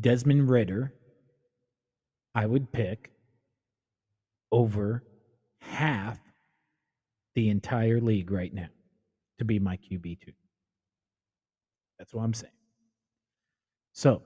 Desmond 0.00 0.48
Ridder, 0.48 0.92
I 2.34 2.46
would 2.46 2.72
pick 2.72 3.12
over 4.50 5.04
half 5.60 6.18
the 7.34 7.48
entire 7.48 8.00
league 8.00 8.30
right 8.30 8.52
now 8.52 8.68
to 9.38 9.44
be 9.44 9.58
my 9.58 9.76
QB2. 9.76 10.32
That's 11.98 12.12
what 12.12 12.22
I'm 12.22 12.34
saying. 12.34 12.52
So 13.92 14.22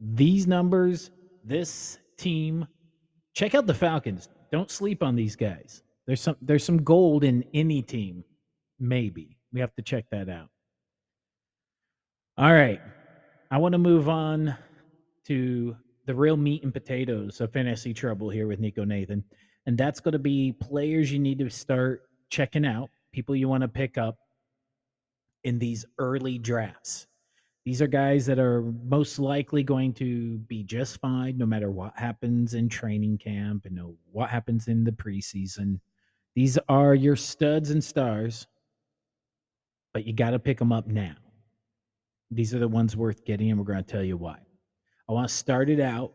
these 0.00 0.46
numbers, 0.46 1.10
this 1.44 1.98
team, 2.16 2.66
check 3.34 3.54
out 3.54 3.66
the 3.66 3.74
Falcons. 3.74 4.28
Don't 4.50 4.70
sleep 4.70 5.02
on 5.02 5.14
these 5.14 5.36
guys. 5.36 5.82
There's 6.06 6.20
some 6.20 6.36
there's 6.40 6.64
some 6.64 6.82
gold 6.82 7.22
in 7.22 7.44
any 7.54 7.82
team. 7.82 8.24
Maybe. 8.80 9.36
We 9.52 9.60
have 9.60 9.74
to 9.76 9.82
check 9.82 10.06
that 10.10 10.28
out. 10.28 10.48
All 12.38 12.52
right. 12.52 12.80
I 13.50 13.58
want 13.58 13.72
to 13.72 13.78
move 13.78 14.08
on 14.08 14.56
to 15.26 15.76
the 16.06 16.14
real 16.14 16.36
meat 16.36 16.62
and 16.62 16.72
potatoes 16.72 17.40
of 17.40 17.52
fantasy 17.52 17.92
trouble 17.92 18.30
here 18.30 18.46
with 18.46 18.60
Nico 18.60 18.84
Nathan. 18.84 19.24
And 19.66 19.76
that's 19.76 19.98
going 19.98 20.12
to 20.12 20.20
be 20.20 20.52
players 20.52 21.10
you 21.10 21.18
need 21.18 21.40
to 21.40 21.50
start 21.50 22.02
checking 22.30 22.64
out, 22.64 22.90
people 23.10 23.34
you 23.34 23.48
want 23.48 23.62
to 23.62 23.68
pick 23.68 23.98
up 23.98 24.18
in 25.42 25.58
these 25.58 25.84
early 25.98 26.38
drafts. 26.38 27.08
These 27.64 27.82
are 27.82 27.88
guys 27.88 28.24
that 28.26 28.38
are 28.38 28.62
most 28.84 29.18
likely 29.18 29.64
going 29.64 29.92
to 29.94 30.38
be 30.38 30.62
just 30.62 31.00
fine 31.00 31.38
no 31.38 31.44
matter 31.44 31.72
what 31.72 31.98
happens 31.98 32.54
in 32.54 32.68
training 32.68 33.18
camp 33.18 33.64
and 33.64 33.74
know 33.74 33.96
what 34.12 34.30
happens 34.30 34.68
in 34.68 34.84
the 34.84 34.92
preseason. 34.92 35.80
These 36.36 36.56
are 36.68 36.94
your 36.94 37.16
studs 37.16 37.70
and 37.72 37.82
stars, 37.82 38.46
but 39.92 40.06
you 40.06 40.12
got 40.12 40.30
to 40.30 40.38
pick 40.38 40.60
them 40.60 40.72
up 40.72 40.86
now. 40.86 41.16
These 42.30 42.54
are 42.54 42.58
the 42.58 42.68
ones 42.68 42.96
worth 42.96 43.24
getting, 43.24 43.50
and 43.50 43.58
we're 43.58 43.64
going 43.64 43.82
to 43.82 43.90
tell 43.90 44.04
you 44.04 44.16
why. 44.16 44.38
I 45.08 45.12
want 45.12 45.28
to 45.28 45.34
start 45.34 45.70
it 45.70 45.80
out 45.80 46.12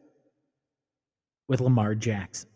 with 1.47 1.61
Lamar 1.61 1.95
Jackson. 1.95 2.49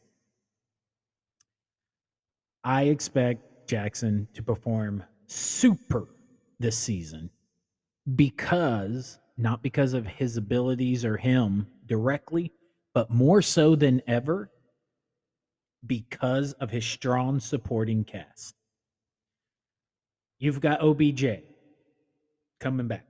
I 2.63 2.83
expect 2.83 3.67
Jackson 3.67 4.27
to 4.33 4.43
perform 4.43 5.03
super 5.25 6.07
this 6.59 6.77
season 6.77 7.29
because 8.15 9.19
not 9.37 9.63
because 9.63 9.93
of 9.93 10.05
his 10.05 10.37
abilities 10.37 11.05
or 11.05 11.17
him 11.17 11.67
directly, 11.85 12.51
but 12.93 13.09
more 13.09 13.41
so 13.41 13.75
than 13.75 14.01
ever 14.07 14.51
because 15.85 16.53
of 16.53 16.69
his 16.69 16.85
strong 16.85 17.39
supporting 17.39 18.03
cast. 18.03 18.55
You've 20.39 20.61
got 20.61 20.81
OBJ, 20.81 21.25
coming 22.59 22.87
back. 22.87 23.06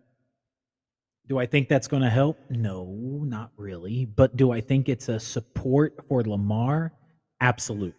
Do 1.28 1.40
I 1.40 1.46
think 1.46 1.68
that's 1.68 1.88
going 1.88 2.04
to 2.04 2.10
help? 2.10 2.40
No, 2.50 2.86
not 3.26 3.52
really. 3.58 4.06
But 4.06 4.38
do 4.38 4.52
I 4.52 4.62
think 4.62 4.88
it's 4.88 5.10
a 5.10 5.20
support 5.20 5.94
for 6.08 6.24
Lamar? 6.24 6.94
Absolute. 7.42 7.96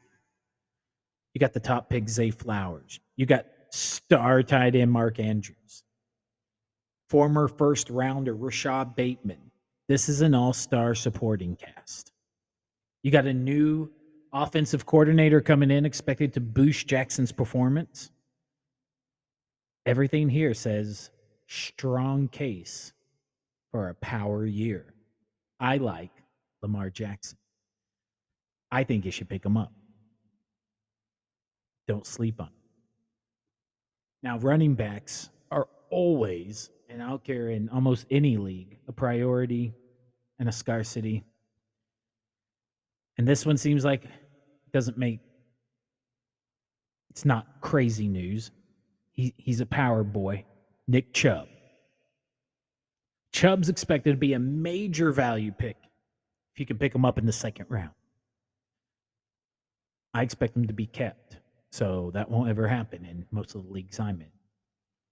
You 1.34 1.38
got 1.38 1.52
the 1.52 1.60
top 1.60 1.90
pick, 1.90 2.08
Zay 2.08 2.30
Flowers. 2.30 3.00
You 3.16 3.26
got 3.26 3.44
star 3.70 4.42
tight 4.42 4.74
end 4.74 4.90
Mark 4.90 5.20
Andrews. 5.20 5.84
Former 7.10 7.48
first 7.48 7.90
rounder 7.90 8.34
Rashod 8.34 8.96
Bateman. 8.96 9.50
This 9.88 10.08
is 10.08 10.22
an 10.22 10.34
all 10.34 10.52
star 10.52 10.94
supporting 10.94 11.56
cast. 11.56 12.12
You 13.02 13.10
got 13.10 13.26
a 13.26 13.32
new 13.32 13.90
offensive 14.32 14.86
coordinator 14.86 15.40
coming 15.40 15.70
in, 15.70 15.84
expected 15.84 16.32
to 16.34 16.40
boost 16.40 16.86
Jackson's 16.86 17.32
performance. 17.32 18.10
Everything 19.86 20.28
here 20.28 20.52
says 20.54 21.10
strong 21.46 22.28
case 22.28 22.92
for 23.70 23.88
a 23.88 23.94
power 23.94 24.46
year. 24.46 24.94
I 25.60 25.78
like 25.78 26.10
Lamar 26.62 26.90
Jackson. 26.90 27.38
I 28.70 28.84
think 28.84 29.04
you 29.04 29.10
should 29.10 29.28
pick 29.28 29.44
him 29.44 29.56
up. 29.56 29.72
Don't 31.86 32.06
sleep 32.06 32.40
on 32.40 32.48
him. 32.48 32.52
Now, 34.22 34.38
running 34.38 34.74
backs 34.74 35.30
are 35.50 35.68
always, 35.90 36.70
and 36.88 37.02
I 37.02 37.08
don't 37.08 37.24
care 37.24 37.50
in 37.50 37.68
almost 37.70 38.06
any 38.10 38.36
league, 38.36 38.78
a 38.88 38.92
priority 38.92 39.72
and 40.38 40.48
a 40.48 40.52
scarcity. 40.52 41.24
And 43.16 43.26
this 43.26 43.46
one 43.46 43.56
seems 43.56 43.84
like 43.84 44.04
it 44.04 44.72
doesn't 44.72 44.98
make 44.98 45.20
it's 47.10 47.24
not 47.24 47.60
crazy 47.60 48.06
news. 48.06 48.52
He, 49.12 49.34
he's 49.36 49.60
a 49.60 49.66
power 49.66 50.04
boy, 50.04 50.44
Nick 50.86 51.12
Chubb. 51.12 51.48
Chubb's 53.38 53.68
expected 53.68 54.10
to 54.10 54.16
be 54.16 54.32
a 54.32 54.38
major 54.40 55.12
value 55.12 55.52
pick 55.52 55.76
if 56.52 56.58
you 56.58 56.66
can 56.66 56.76
pick 56.76 56.92
him 56.92 57.04
up 57.04 57.18
in 57.18 57.24
the 57.24 57.32
second 57.32 57.66
round. 57.68 57.92
I 60.12 60.22
expect 60.22 60.56
him 60.56 60.66
to 60.66 60.72
be 60.72 60.86
kept, 60.86 61.36
so 61.70 62.10
that 62.14 62.28
won't 62.28 62.50
ever 62.50 62.66
happen 62.66 63.04
in 63.04 63.24
most 63.30 63.54
of 63.54 63.64
the 63.64 63.72
leagues 63.72 64.00
I'm 64.00 64.20
in. 64.20 64.32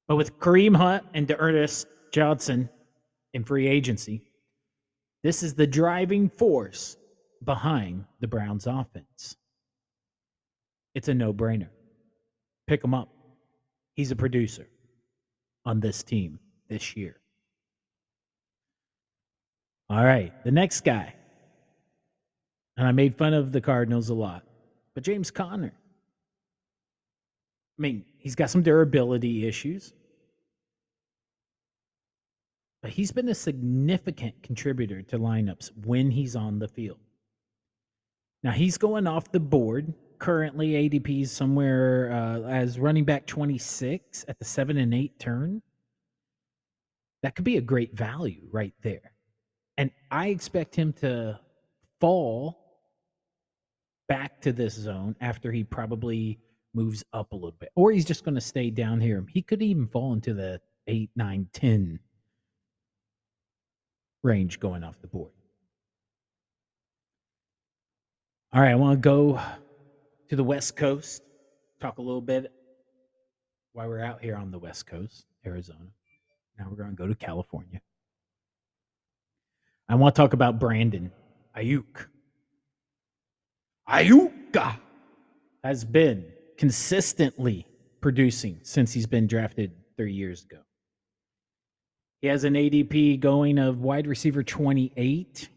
But 0.09 0.17
with 0.17 0.41
Kareem 0.41 0.75
Hunt 0.75 1.05
and 1.15 1.33
Ernest 1.39 1.87
Johnson 2.11 2.69
in 3.33 3.45
free 3.45 3.69
agency, 3.69 4.23
this 5.23 5.45
is 5.45 5.55
the 5.55 5.69
driving 5.69 6.29
force 6.29 6.97
behind 7.45 8.07
the 8.19 8.27
Browns 8.27 8.67
offense. 8.67 9.37
It's 10.97 11.07
a 11.07 11.15
no 11.15 11.33
brainer. 11.33 11.69
Pick 12.67 12.83
him 12.83 12.93
up. 12.93 13.09
He's 13.95 14.11
a 14.11 14.17
producer 14.17 14.67
on 15.65 15.79
this 15.79 16.03
team 16.03 16.41
this 16.69 16.97
year. 16.97 17.21
All 19.89 20.05
right, 20.05 20.33
the 20.45 20.51
next 20.51 20.83
guy. 20.83 21.15
And 22.77 22.87
I 22.87 22.93
made 22.93 23.15
fun 23.15 23.33
of 23.33 23.53
the 23.53 23.61
Cardinals 23.61 24.11
a 24.11 24.15
lot, 24.15 24.43
but 24.95 25.05
James 25.05 25.31
Conner. 25.31 25.73
I 27.79 27.83
mean, 27.83 28.05
he's 28.19 28.35
got 28.35 28.51
some 28.51 28.63
durability 28.63 29.47
issues, 29.47 29.93
but 32.83 32.91
he's 32.91 33.13
been 33.13 33.29
a 33.29 33.35
significant 33.35 34.43
contributor 34.43 35.03
to 35.03 35.19
lineups 35.19 35.71
when 35.85 36.11
he's 36.11 36.37
on 36.37 36.59
the 36.59 36.69
field. 36.69 36.99
Now 38.43 38.53
he's 38.53 38.79
going 38.79 39.07
off 39.07 39.31
the 39.31 39.41
board. 39.41 39.93
Currently, 40.19 40.89
ADP 40.89 41.23
is 41.23 41.31
somewhere 41.31 42.11
uh, 42.13 42.49
as 42.49 42.79
running 42.79 43.05
back 43.05 43.27
26 43.27 44.25
at 44.29 44.39
the 44.39 44.45
seven 44.45 44.79
and 44.79 44.95
eight 44.95 45.19
turn. 45.19 45.61
That 47.23 47.35
could 47.35 47.45
be 47.45 47.59
a 47.59 47.63
great 47.63 47.95
value 47.95 48.49
right 48.51 48.75
there. 48.83 49.13
And 49.79 49.91
I 50.11 50.29
expect 50.29 50.75
him 50.75 50.93
to 50.95 51.39
fall 52.01 52.59
back 54.09 54.41
to 54.43 54.53
this 54.53 54.75
zone 54.75 55.17
after 55.21 55.51
he 55.53 55.65
probably 55.65 56.39
moves 56.75 57.03
up 57.13 57.33
a 57.33 57.35
little 57.35 57.57
bit, 57.59 57.71
or 57.75 57.91
he's 57.91 58.05
just 58.05 58.25
going 58.25 58.35
to 58.35 58.41
stay 58.41 58.71
down 58.71 59.01
here. 59.01 59.25
He 59.29 59.43
could 59.43 59.63
even 59.63 59.87
fall 59.87 60.13
into 60.13 60.35
the 60.35 60.61
eight, 60.87 61.11
nine, 61.17 61.49
10 61.53 61.99
range 64.23 64.61
going 64.61 64.85
off 64.85 65.01
the 65.01 65.09
board. 65.09 65.33
All 68.53 68.61
right, 68.61 68.71
I 68.71 68.75
want 68.75 68.99
to 68.99 69.01
go 69.01 69.41
to 70.29 70.37
the 70.37 70.45
West 70.45 70.77
Coast, 70.77 71.23
talk 71.81 71.99
a 71.99 72.03
little 72.03 72.21
bit 72.21 72.53
while 73.73 73.89
we're 73.89 74.01
out 74.01 74.23
here 74.23 74.37
on 74.37 74.51
the 74.51 74.59
West 74.59 74.87
Coast, 74.87 75.27
Arizona. 75.45 75.91
Now 76.59 76.67
we're 76.71 76.77
going 76.77 76.91
to 76.91 76.97
go 76.97 77.07
to 77.07 77.15
California. 77.15 77.81
I 79.89 79.95
want 79.95 80.15
to 80.15 80.21
talk 80.21 80.33
about 80.33 80.59
Brandon 80.59 81.13
Aiyuk. 81.57 82.07
Ayuka 83.89 84.77
has 85.63 85.85
been 85.85 86.25
consistently 86.59 87.67
producing 88.01 88.59
since 88.63 88.93
he's 88.93 89.07
been 89.07 89.27
drafted 89.27 89.73
three 89.97 90.13
years 90.13 90.43
ago. 90.43 90.59
He 92.21 92.29
has 92.29 92.45
an 92.45 92.55
ADP 92.55 93.21
going 93.21 93.59
of 93.59 93.81
wide 93.81 94.07
receiver 94.07 94.43
28, 94.43 95.49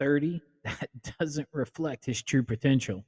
30. 0.00 0.42
That 0.64 0.88
doesn't 1.20 1.48
reflect 1.52 2.04
his 2.04 2.22
true 2.22 2.42
potential 2.42 3.04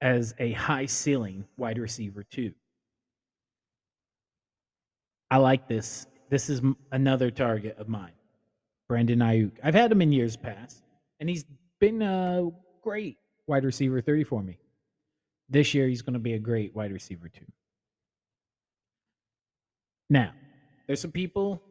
as 0.00 0.34
a 0.40 0.52
high 0.52 0.86
ceiling 0.86 1.44
wide 1.56 1.78
receiver, 1.78 2.24
too. 2.24 2.52
I 5.30 5.36
like 5.38 5.68
this. 5.68 6.06
This 6.28 6.50
is 6.50 6.60
another 6.92 7.30
target 7.30 7.76
of 7.78 7.88
mine. 7.88 8.15
Brandon 8.88 9.18
Aiyuk. 9.18 9.52
I've 9.62 9.74
had 9.74 9.90
him 9.90 10.02
in 10.02 10.12
years 10.12 10.36
past, 10.36 10.82
and 11.20 11.28
he's 11.28 11.44
been 11.80 12.02
a 12.02 12.48
great 12.82 13.18
wide 13.46 13.64
receiver 13.64 14.00
30 14.00 14.24
for 14.24 14.42
me. 14.42 14.58
This 15.48 15.74
year, 15.74 15.88
he's 15.88 16.02
going 16.02 16.14
to 16.14 16.20
be 16.20 16.34
a 16.34 16.38
great 16.38 16.74
wide 16.74 16.92
receiver, 16.92 17.28
too. 17.28 17.46
Now, 20.10 20.32
there's 20.86 21.00
some 21.00 21.12
people 21.12 21.62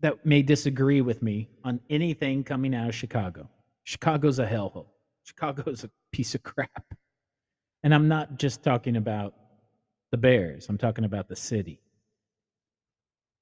that 0.00 0.24
may 0.26 0.42
disagree 0.42 1.00
with 1.00 1.22
me 1.22 1.48
on 1.64 1.80
anything 1.88 2.44
coming 2.44 2.74
out 2.74 2.88
of 2.88 2.94
Chicago. 2.94 3.48
Chicago's 3.84 4.38
a 4.38 4.46
hellhole. 4.46 4.86
Chicago's 5.24 5.84
a 5.84 5.90
piece 6.12 6.34
of 6.34 6.42
crap. 6.42 6.84
And 7.82 7.94
I'm 7.94 8.08
not 8.08 8.38
just 8.38 8.62
talking 8.62 8.96
about 8.96 9.34
the 10.10 10.16
Bears, 10.16 10.68
I'm 10.68 10.78
talking 10.78 11.04
about 11.04 11.28
the 11.28 11.36
city. 11.36 11.80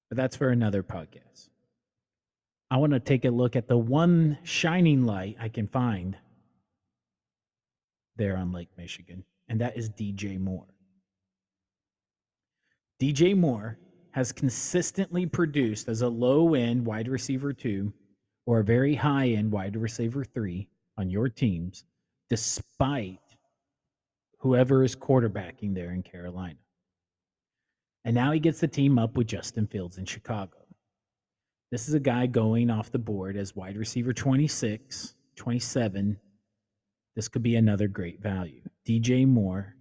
But 0.09 0.17
that's 0.17 0.37
for 0.37 0.51
another 0.51 0.83
podcast. 0.83 1.50
I 2.71 2.77
want 2.77 2.93
to 2.93 3.01
take 3.01 3.25
a 3.25 3.31
look 3.31 3.57
at 3.57 3.67
the 3.67 3.77
one 3.77 4.39
shining 4.45 5.05
light 5.05 5.37
I 5.41 5.49
can 5.49 5.67
find 5.67 6.17
there 8.17 8.37
on 8.37 8.53
Lake 8.53 8.69
Michigan, 8.77 9.25
and 9.49 9.61
that 9.61 9.77
is 9.77 9.91
DJ 9.91 10.39
Moore. 10.39 10.67
DJ 13.01 13.37
Moore 13.37 13.79
has 14.13 14.31
consistently 14.31 15.27
produced 15.27 15.89
as 15.89 16.03
a 16.03 16.09
low 16.09 16.55
end 16.55 16.85
wide 16.85 17.09
receiver 17.09 17.53
two 17.53 17.93
or 18.47 18.61
a 18.61 18.65
very 18.65 18.95
high 18.95 19.29
end 19.29 19.51
wide 19.51 19.77
receiver 19.77 20.25
three 20.25 20.69
on 20.97 21.11
your 21.11 21.29
teams, 21.29 21.85
despite 22.29 23.19
whoever 24.39 24.85
is 24.85 24.95
quarterbacking 24.95 25.75
there 25.75 25.91
in 25.93 26.03
Carolina. 26.03 26.59
And 28.05 28.15
now 28.15 28.33
he 28.33 28.41
gets 28.41 28.61
the 28.61 28.69
team 28.69 28.99
up 28.99 29.17
with 29.17 29.27
Justin 29.27 29.67
Fields 29.67 29.99
in 29.99 30.05
Chicago. 30.05 30.60
This 31.71 31.87
is 31.87 31.95
a 31.95 32.01
guy 32.01 32.27
going 32.27 32.69
off 32.69 32.91
the 32.91 32.99
board 32.99 33.37
as 33.37 33.55
wide 33.55 33.77
receiver 33.77 34.13
26, 34.13 35.15
27. 35.37 36.19
This 37.15 37.29
could 37.29 37.43
be 37.43 37.55
another 37.55 37.87
great 37.87 38.21
value. 38.21 38.63
DJ 38.85 39.27
Moore 39.27 39.77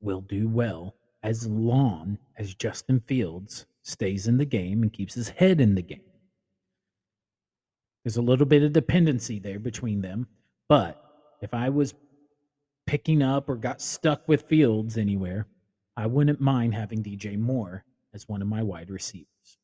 will 0.00 0.20
do 0.20 0.48
well 0.48 0.94
as 1.24 1.48
long 1.48 2.18
as 2.36 2.54
Justin 2.54 3.00
Fields 3.00 3.66
stays 3.82 4.28
in 4.28 4.36
the 4.38 4.44
game 4.44 4.82
and 4.82 4.92
keeps 4.92 5.14
his 5.14 5.28
head 5.28 5.60
in 5.60 5.74
the 5.74 5.82
game. 5.82 6.00
There's 8.04 8.16
a 8.16 8.22
little 8.22 8.46
bit 8.46 8.62
of 8.62 8.72
dependency 8.72 9.40
there 9.40 9.58
between 9.58 10.00
them. 10.00 10.28
But 10.68 11.02
if 11.42 11.52
I 11.52 11.68
was 11.70 11.94
picking 12.86 13.22
up 13.22 13.48
or 13.48 13.56
got 13.56 13.80
stuck 13.80 14.28
with 14.28 14.42
Fields 14.42 14.96
anywhere, 14.96 15.48
I 15.96 16.06
wouldn't 16.06 16.40
mind 16.40 16.74
having 16.74 17.02
DJ 17.02 17.36
Moore 17.36 17.84
as 18.14 18.28
one 18.28 18.42
of 18.42 18.46
my 18.46 18.62
wide 18.62 18.90
receivers. 18.90 19.58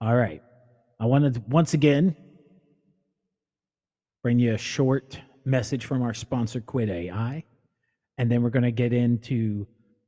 All 0.00 0.14
right. 0.14 0.42
I 1.00 1.06
wanted 1.06 1.34
to 1.34 1.42
once 1.48 1.74
again 1.74 2.14
bring 4.22 4.38
you 4.38 4.54
a 4.54 4.58
short 4.58 5.18
message 5.44 5.86
from 5.86 6.02
our 6.02 6.14
sponsor, 6.14 6.60
Quid 6.60 6.90
AI. 6.90 7.44
And 8.18 8.30
then 8.30 8.42
we're 8.42 8.50
going 8.50 8.64
to 8.64 8.72
get 8.72 8.92
into 8.92 9.66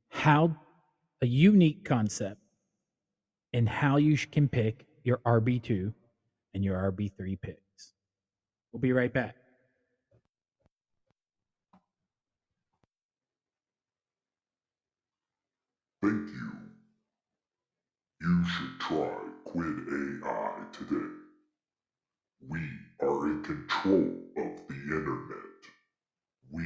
how 0.09 0.55
a 1.21 1.25
unique 1.25 1.85
concept 1.85 2.39
and 3.53 3.67
how 3.67 3.97
you 3.97 4.17
can 4.17 4.47
pick 4.47 4.85
your 5.03 5.17
RB2 5.25 5.93
and 6.53 6.63
your 6.63 6.91
RB3 6.91 7.41
picks. 7.41 7.93
We'll 8.71 8.81
be 8.81 8.93
right 8.93 9.13
back. 9.13 9.35
Thank 16.01 16.29
you. 16.29 16.50
You 18.21 18.45
should 18.45 18.79
try 18.79 19.17
Quid 19.45 19.65
AI 19.65 20.53
today. 20.71 21.07
We 22.47 22.59
are 23.01 23.25
in 23.25 23.41
control 23.41 24.13
of 24.37 24.67
the 24.67 24.75
internet. 24.75 25.61
We 26.51 26.63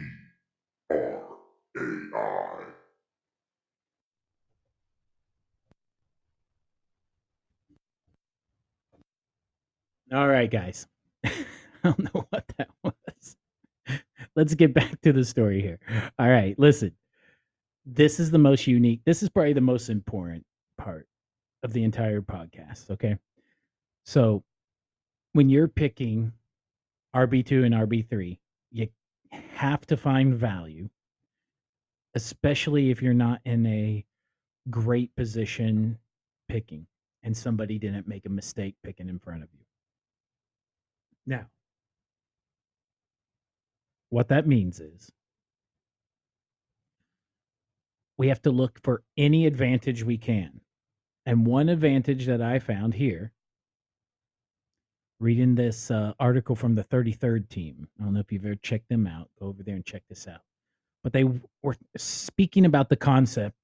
are 0.91 1.23
AI. 1.77 2.65
All 10.13 10.27
right, 10.27 10.51
guys. 10.51 10.87
I 11.25 11.31
don't 11.85 12.13
know 12.13 12.27
what 12.31 12.51
that 12.57 12.67
was. 12.83 13.37
Let's 14.35 14.55
get 14.55 14.73
back 14.73 14.99
to 15.03 15.13
the 15.13 15.23
story 15.23 15.61
here. 15.61 15.79
All 16.19 16.27
right, 16.27 16.59
listen. 16.59 16.91
This 17.85 18.19
is 18.19 18.29
the 18.29 18.39
most 18.39 18.67
unique. 18.67 19.05
This 19.05 19.23
is 19.23 19.29
probably 19.29 19.53
the 19.53 19.61
most 19.61 19.87
important 19.89 20.45
part 20.77 21.07
of 21.65 21.73
the 21.73 21.83
entire 21.83 22.21
podcast. 22.21 22.91
Okay. 22.91 23.17
So 24.05 24.43
when 25.33 25.49
you're 25.49 25.67
picking 25.67 26.31
RB2 27.15 27.65
and 27.65 27.73
RB3, 27.73 28.37
you 28.71 28.87
have 29.31 29.85
to 29.87 29.97
find 29.97 30.35
value, 30.35 30.87
especially 32.13 32.91
if 32.91 33.01
you're 33.01 33.13
not 33.15 33.41
in 33.45 33.65
a 33.65 34.05
great 34.69 35.13
position 35.15 35.97
picking 36.47 36.85
and 37.23 37.35
somebody 37.35 37.79
didn't 37.79 38.07
make 38.07 38.27
a 38.27 38.29
mistake 38.29 38.75
picking 38.83 39.09
in 39.09 39.17
front 39.17 39.41
of 39.41 39.49
you. 39.51 39.65
Now, 41.25 41.47
what 44.11 44.27
that 44.27 44.45
means 44.45 44.79
is 44.79 45.11
we 48.19 48.27
have 48.27 48.43
to 48.43 48.51
look 48.51 48.79
for 48.83 49.01
any 49.17 49.47
advantage 49.47 50.03
we 50.03 50.19
can. 50.19 50.61
And 51.25 51.45
one 51.45 51.69
advantage 51.69 52.25
that 52.27 52.41
I 52.41 52.59
found 52.59 52.93
here, 52.93 53.31
reading 55.19 55.55
this 55.55 55.89
uh, 55.89 56.13
article 56.19 56.55
from 56.55 56.75
the 56.75 56.83
33rd 56.83 57.49
team, 57.49 57.87
I 57.99 58.03
don't 58.03 58.13
know 58.13 58.19
if 58.19 58.31
you've 58.31 58.45
ever 58.45 58.55
checked 58.55 58.89
them 58.89 59.07
out. 59.07 59.29
Go 59.39 59.47
over 59.47 59.63
there 59.63 59.75
and 59.75 59.85
check 59.85 60.03
this 60.07 60.27
out. 60.27 60.41
But 61.03 61.13
they 61.13 61.23
were 61.23 61.75
speaking 61.97 62.65
about 62.65 62.89
the 62.89 62.95
concept 62.95 63.55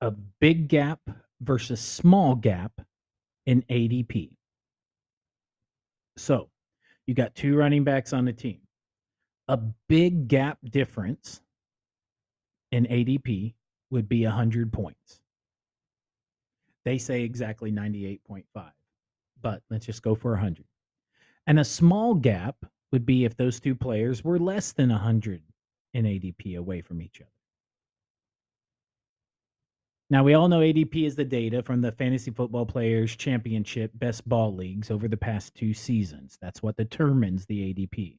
of 0.00 0.16
big 0.40 0.68
gap 0.68 1.00
versus 1.40 1.80
small 1.80 2.34
gap 2.34 2.72
in 3.46 3.62
ADP. 3.62 4.36
So 6.16 6.48
you 7.06 7.14
got 7.14 7.34
two 7.34 7.56
running 7.56 7.84
backs 7.84 8.12
on 8.12 8.24
the 8.24 8.32
team. 8.32 8.60
A 9.48 9.58
big 9.88 10.28
gap 10.28 10.58
difference 10.70 11.40
in 12.72 12.86
ADP 12.86 13.54
would 13.90 14.08
be 14.08 14.24
100 14.24 14.72
points. 14.72 15.20
They 16.84 16.98
say 16.98 17.22
exactly 17.22 17.72
98.5, 17.72 18.44
but 19.42 19.62
let's 19.70 19.86
just 19.86 20.02
go 20.02 20.14
for 20.14 20.32
100. 20.32 20.64
And 21.46 21.58
a 21.58 21.64
small 21.64 22.14
gap 22.14 22.56
would 22.92 23.06
be 23.06 23.24
if 23.24 23.36
those 23.36 23.60
two 23.60 23.74
players 23.74 24.22
were 24.22 24.38
less 24.38 24.72
than 24.72 24.90
100 24.90 25.42
in 25.94 26.04
ADP 26.04 26.58
away 26.58 26.80
from 26.80 27.00
each 27.00 27.20
other. 27.20 27.30
Now, 30.10 30.22
we 30.22 30.34
all 30.34 30.48
know 30.48 30.60
ADP 30.60 31.06
is 31.06 31.16
the 31.16 31.24
data 31.24 31.62
from 31.62 31.80
the 31.80 31.90
Fantasy 31.92 32.30
Football 32.30 32.66
Players 32.66 33.16
Championship 33.16 33.90
Best 33.94 34.28
Ball 34.28 34.54
Leagues 34.54 34.90
over 34.90 35.08
the 35.08 35.16
past 35.16 35.54
two 35.54 35.72
seasons. 35.72 36.38
That's 36.40 36.62
what 36.62 36.76
determines 36.76 37.46
the 37.46 37.72
ADP. 37.72 38.18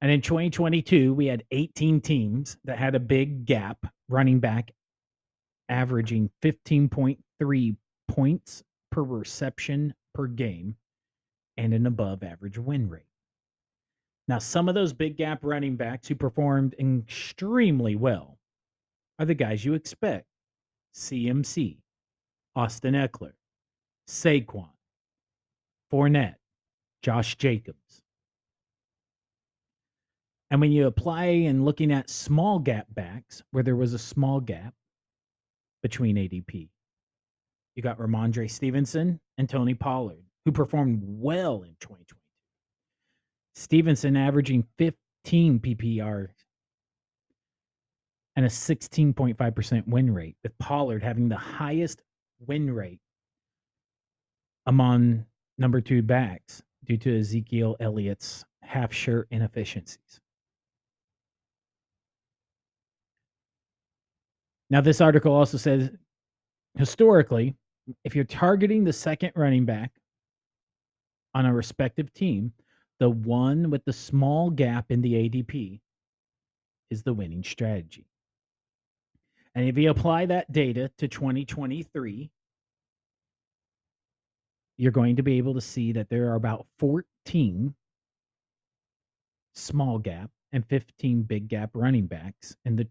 And 0.00 0.10
in 0.10 0.20
2022, 0.20 1.14
we 1.14 1.26
had 1.26 1.44
18 1.52 2.00
teams 2.00 2.56
that 2.64 2.78
had 2.78 2.94
a 2.94 3.00
big 3.00 3.46
gap 3.46 3.78
running 4.08 4.40
back 4.40 4.72
averaging 5.68 6.30
15.3 6.42 7.16
points 8.08 8.62
per 8.90 9.02
reception 9.02 9.94
per 10.14 10.26
game 10.26 10.76
and 11.56 11.74
an 11.74 11.86
above 11.86 12.22
average 12.22 12.58
win 12.58 12.88
rate. 12.88 13.02
Now, 14.28 14.38
some 14.38 14.68
of 14.68 14.74
those 14.74 14.92
big 14.92 15.16
gap 15.16 15.40
running 15.42 15.76
backs 15.76 16.06
who 16.06 16.14
performed 16.14 16.74
extremely 16.78 17.96
well 17.96 18.38
are 19.18 19.26
the 19.26 19.34
guys 19.34 19.64
you 19.64 19.74
expect 19.74 20.26
CMC, 20.94 21.78
Austin 22.54 22.94
Ekeler, 22.94 23.32
Saquon, 24.06 24.68
Fournette, 25.90 26.36
Josh 27.02 27.36
Jacobs. 27.36 28.02
And 30.50 30.60
when 30.60 30.72
you 30.72 30.86
apply 30.86 31.26
and 31.26 31.64
looking 31.64 31.92
at 31.92 32.08
small 32.10 32.58
gap 32.58 32.86
backs, 32.94 33.42
where 33.50 33.62
there 33.62 33.76
was 33.76 33.94
a 33.94 33.98
small 33.98 34.40
gap 34.40 34.74
between 35.82 36.16
ADP, 36.16 36.68
you 37.78 37.82
got 37.82 37.96
Rhamondre 37.96 38.50
Stevenson 38.50 39.20
and 39.38 39.48
Tony 39.48 39.72
Pollard, 39.72 40.24
who 40.44 40.50
performed 40.50 41.00
well 41.00 41.62
in 41.62 41.76
2022. 41.78 42.16
Stevenson 43.54 44.16
averaging 44.16 44.66
15 44.78 45.60
PPR 45.60 46.26
and 48.34 48.44
a 48.44 48.48
16.5% 48.48 49.86
win 49.86 50.12
rate, 50.12 50.34
with 50.42 50.58
Pollard 50.58 51.04
having 51.04 51.28
the 51.28 51.36
highest 51.36 52.02
win 52.48 52.68
rate 52.68 52.98
among 54.66 55.24
number 55.56 55.80
two 55.80 56.02
backs 56.02 56.60
due 56.84 56.96
to 56.96 57.16
Ezekiel 57.16 57.76
Elliott's 57.78 58.44
half 58.64 58.92
shirt 58.92 59.28
inefficiencies. 59.30 60.18
Now, 64.68 64.80
this 64.80 65.00
article 65.00 65.32
also 65.32 65.58
says 65.58 65.90
historically, 66.76 67.54
if 68.04 68.14
you're 68.14 68.24
targeting 68.24 68.84
the 68.84 68.92
second 68.92 69.32
running 69.34 69.64
back 69.64 69.92
on 71.34 71.46
a 71.46 71.52
respective 71.52 72.12
team, 72.12 72.52
the 72.98 73.10
one 73.10 73.70
with 73.70 73.84
the 73.84 73.92
small 73.92 74.50
gap 74.50 74.90
in 74.90 75.00
the 75.00 75.14
ADP 75.14 75.80
is 76.90 77.02
the 77.02 77.12
winning 77.12 77.42
strategy. 77.42 78.06
And 79.54 79.68
if 79.68 79.76
you 79.76 79.90
apply 79.90 80.26
that 80.26 80.50
data 80.52 80.90
to 80.98 81.08
2023, 81.08 82.30
you're 84.76 84.92
going 84.92 85.16
to 85.16 85.22
be 85.22 85.38
able 85.38 85.54
to 85.54 85.60
see 85.60 85.92
that 85.92 86.08
there 86.08 86.30
are 86.30 86.36
about 86.36 86.66
14 86.78 87.74
small 89.54 89.98
gap 89.98 90.30
and 90.52 90.64
15 90.66 91.22
big 91.22 91.48
gap 91.48 91.70
running 91.74 92.06
backs 92.06 92.56
in 92.64 92.76
the 92.76 92.86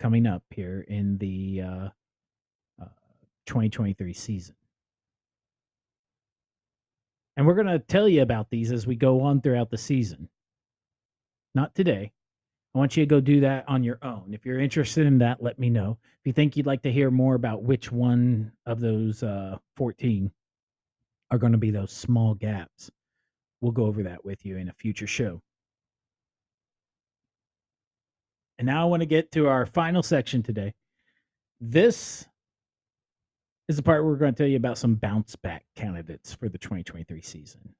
coming 0.00 0.26
up 0.26 0.42
here 0.50 0.84
in 0.88 1.16
the 1.18 1.62
uh, 1.62 1.88
2023 3.46 4.12
season. 4.12 4.54
And 7.36 7.46
we're 7.46 7.54
going 7.54 7.66
to 7.66 7.78
tell 7.78 8.08
you 8.08 8.22
about 8.22 8.50
these 8.50 8.72
as 8.72 8.86
we 8.86 8.94
go 8.94 9.20
on 9.22 9.40
throughout 9.40 9.70
the 9.70 9.78
season. 9.78 10.28
Not 11.54 11.74
today, 11.74 12.12
I 12.74 12.78
want 12.78 12.96
you 12.96 13.02
to 13.02 13.08
go 13.08 13.20
do 13.20 13.40
that 13.40 13.64
on 13.68 13.82
your 13.82 13.98
own. 14.02 14.30
If 14.32 14.46
you're 14.46 14.60
interested 14.60 15.06
in 15.06 15.18
that, 15.18 15.42
let 15.42 15.58
me 15.58 15.68
know. 15.68 15.98
If 16.20 16.26
you 16.26 16.32
think 16.32 16.56
you'd 16.56 16.66
like 16.66 16.82
to 16.82 16.92
hear 16.92 17.10
more 17.10 17.34
about 17.34 17.62
which 17.62 17.92
one 17.92 18.52
of 18.66 18.80
those 18.80 19.22
uh, 19.22 19.58
14 19.76 20.30
are 21.30 21.38
going 21.38 21.52
to 21.52 21.58
be 21.58 21.70
those 21.70 21.92
small 21.92 22.34
gaps, 22.34 22.90
we'll 23.60 23.72
go 23.72 23.84
over 23.84 24.02
that 24.02 24.24
with 24.24 24.44
you 24.46 24.56
in 24.56 24.68
a 24.68 24.74
future 24.74 25.06
show. 25.06 25.42
And 28.58 28.66
now 28.66 28.82
I 28.82 28.84
want 28.84 29.00
to 29.00 29.06
get 29.06 29.32
to 29.32 29.48
our 29.48 29.66
final 29.66 30.02
section 30.02 30.42
today. 30.42 30.72
This 31.60 32.26
is 33.68 33.76
the 33.76 33.82
part 33.82 34.02
where 34.02 34.12
we're 34.12 34.18
going 34.18 34.34
to 34.34 34.38
tell 34.38 34.48
you 34.48 34.56
about 34.56 34.78
some 34.78 34.94
bounce 34.94 35.36
back 35.36 35.64
candidates 35.76 36.34
for 36.34 36.48
the 36.48 36.58
2023 36.58 37.20
season. 37.22 37.74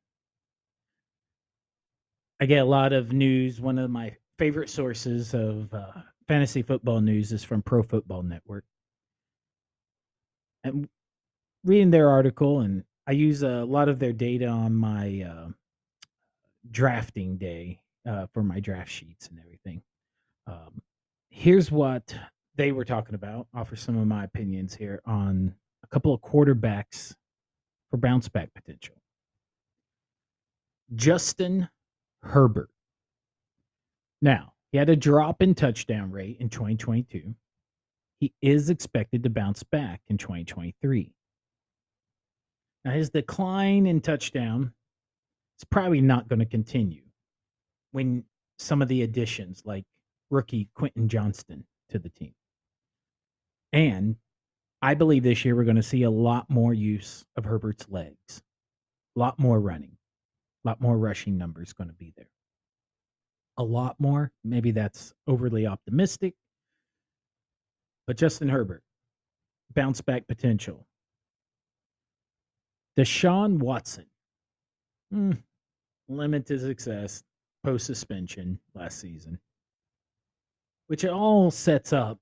I 2.41 2.47
get 2.47 2.63
a 2.63 2.65
lot 2.65 2.93
of 2.93 3.13
news. 3.13 3.61
One 3.61 3.79
of 3.79 3.91
my 3.91 4.17
favorite 4.39 4.71
sources 4.71 5.35
of 5.35 5.73
uh, 5.73 5.93
fantasy 6.27 6.63
football 6.63 7.01
news 7.01 7.33
is 7.33 7.45
from 7.45 7.63
Pro 7.63 7.83
Football 7.83 8.23
Network. 8.23 8.65
And 10.65 10.89
reading 11.65 11.91
their 11.91 12.09
article, 12.09 12.61
and 12.61 12.85
I 13.07 13.13
use 13.13 13.43
a 13.43 13.65
lot 13.65 13.89
of 13.89 13.99
their 13.99 14.13
data 14.13 14.47
on 14.47 14.75
my 14.75 15.23
uh, 15.23 15.49
drafting 16.71 17.37
day 17.37 17.81
uh, 18.09 18.27
for 18.33 18.43
my 18.43 18.61
draft 18.61 18.91
sheets 18.91 19.29
and 19.29 19.39
everything. 19.39 19.83
Um, 20.47 20.83
here's 21.31 21.71
what 21.71 22.15
they 22.57 22.73
were 22.73 22.85
talking 22.85 23.15
about. 23.15 23.47
Offer 23.55 23.77
some 23.77 23.97
of 23.97 24.07
my 24.07 24.25
opinions 24.25 24.75
here 24.75 25.01
on 25.05 25.55
couple 25.93 26.15
of 26.15 26.21
quarterbacks 26.21 27.15
for 27.91 27.99
bounce 27.99 28.29
back 28.29 28.49
potential. 28.55 28.97
Justin 30.95 31.69
Herbert 32.23 32.71
now, 34.23 34.53
he 34.71 34.79
had 34.79 34.89
a 34.89 34.97
drop 34.97 35.43
in 35.43 35.55
touchdown 35.55 36.13
rate 36.13 36.37
in 36.39 36.49
2022. 36.49 37.35
He 38.21 38.33
is 38.41 38.71
expected 38.71 39.25
to 39.25 39.31
bounce 39.31 39.65
back 39.65 40.01
in 40.09 40.17
2023. 40.17 41.13
Now, 42.85 42.93
his 42.93 43.11
decline 43.11 43.87
in 43.87 44.01
touchdown 44.01 44.73
is 45.59 45.65
probably 45.65 46.01
not 46.01 46.29
going 46.29 46.39
to 46.39 46.47
continue 46.47 47.03
when 47.91 48.25
some 48.59 48.81
of 48.81 48.87
the 48.87 49.03
additions, 49.03 49.63
like 49.65 49.85
rookie 50.31 50.69
Quentin 50.75 51.09
Johnston, 51.09 51.65
to 51.91 51.99
the 51.99 52.09
team. 52.09 52.33
And 53.73 54.17
I 54.83 54.95
believe 54.95 55.23
this 55.23 55.45
year 55.45 55.55
we're 55.55 55.63
going 55.63 55.77
to 55.77 55.83
see 55.83 56.03
a 56.03 56.11
lot 56.11 56.51
more 56.51 56.75
use 56.75 57.25
of 57.37 57.45
Herbert's 57.45 57.89
legs, 57.89 58.43
a 59.17 59.21
lot 59.21 59.39
more 59.39 59.61
running, 59.61 59.97
a 60.65 60.69
lot 60.69 60.81
more 60.81 60.99
rushing 60.99 61.39
numbers 61.39 61.73
going 61.73 61.89
to 61.89 61.95
be 61.95 62.13
there. 62.17 62.29
A 63.59 63.63
lot 63.63 63.95
more. 64.01 64.33
Maybe 64.43 64.73
that's 64.73 65.15
overly 65.29 65.67
optimistic. 65.67 66.35
But 68.09 68.17
Justin 68.17 68.49
Herbert, 68.49 68.83
bounce 69.73 70.01
back 70.01 70.27
potential. 70.27 70.85
Deshaun 72.99 73.59
Watson, 73.59 74.07
mm, 75.15 75.39
limited 76.09 76.61
success 76.61 77.23
post 77.65 77.87
suspension 77.87 78.59
last 78.75 78.99
season, 78.99 79.39
which 80.89 81.05
it 81.05 81.11
all 81.11 81.51
sets 81.53 81.93
up 81.93 82.19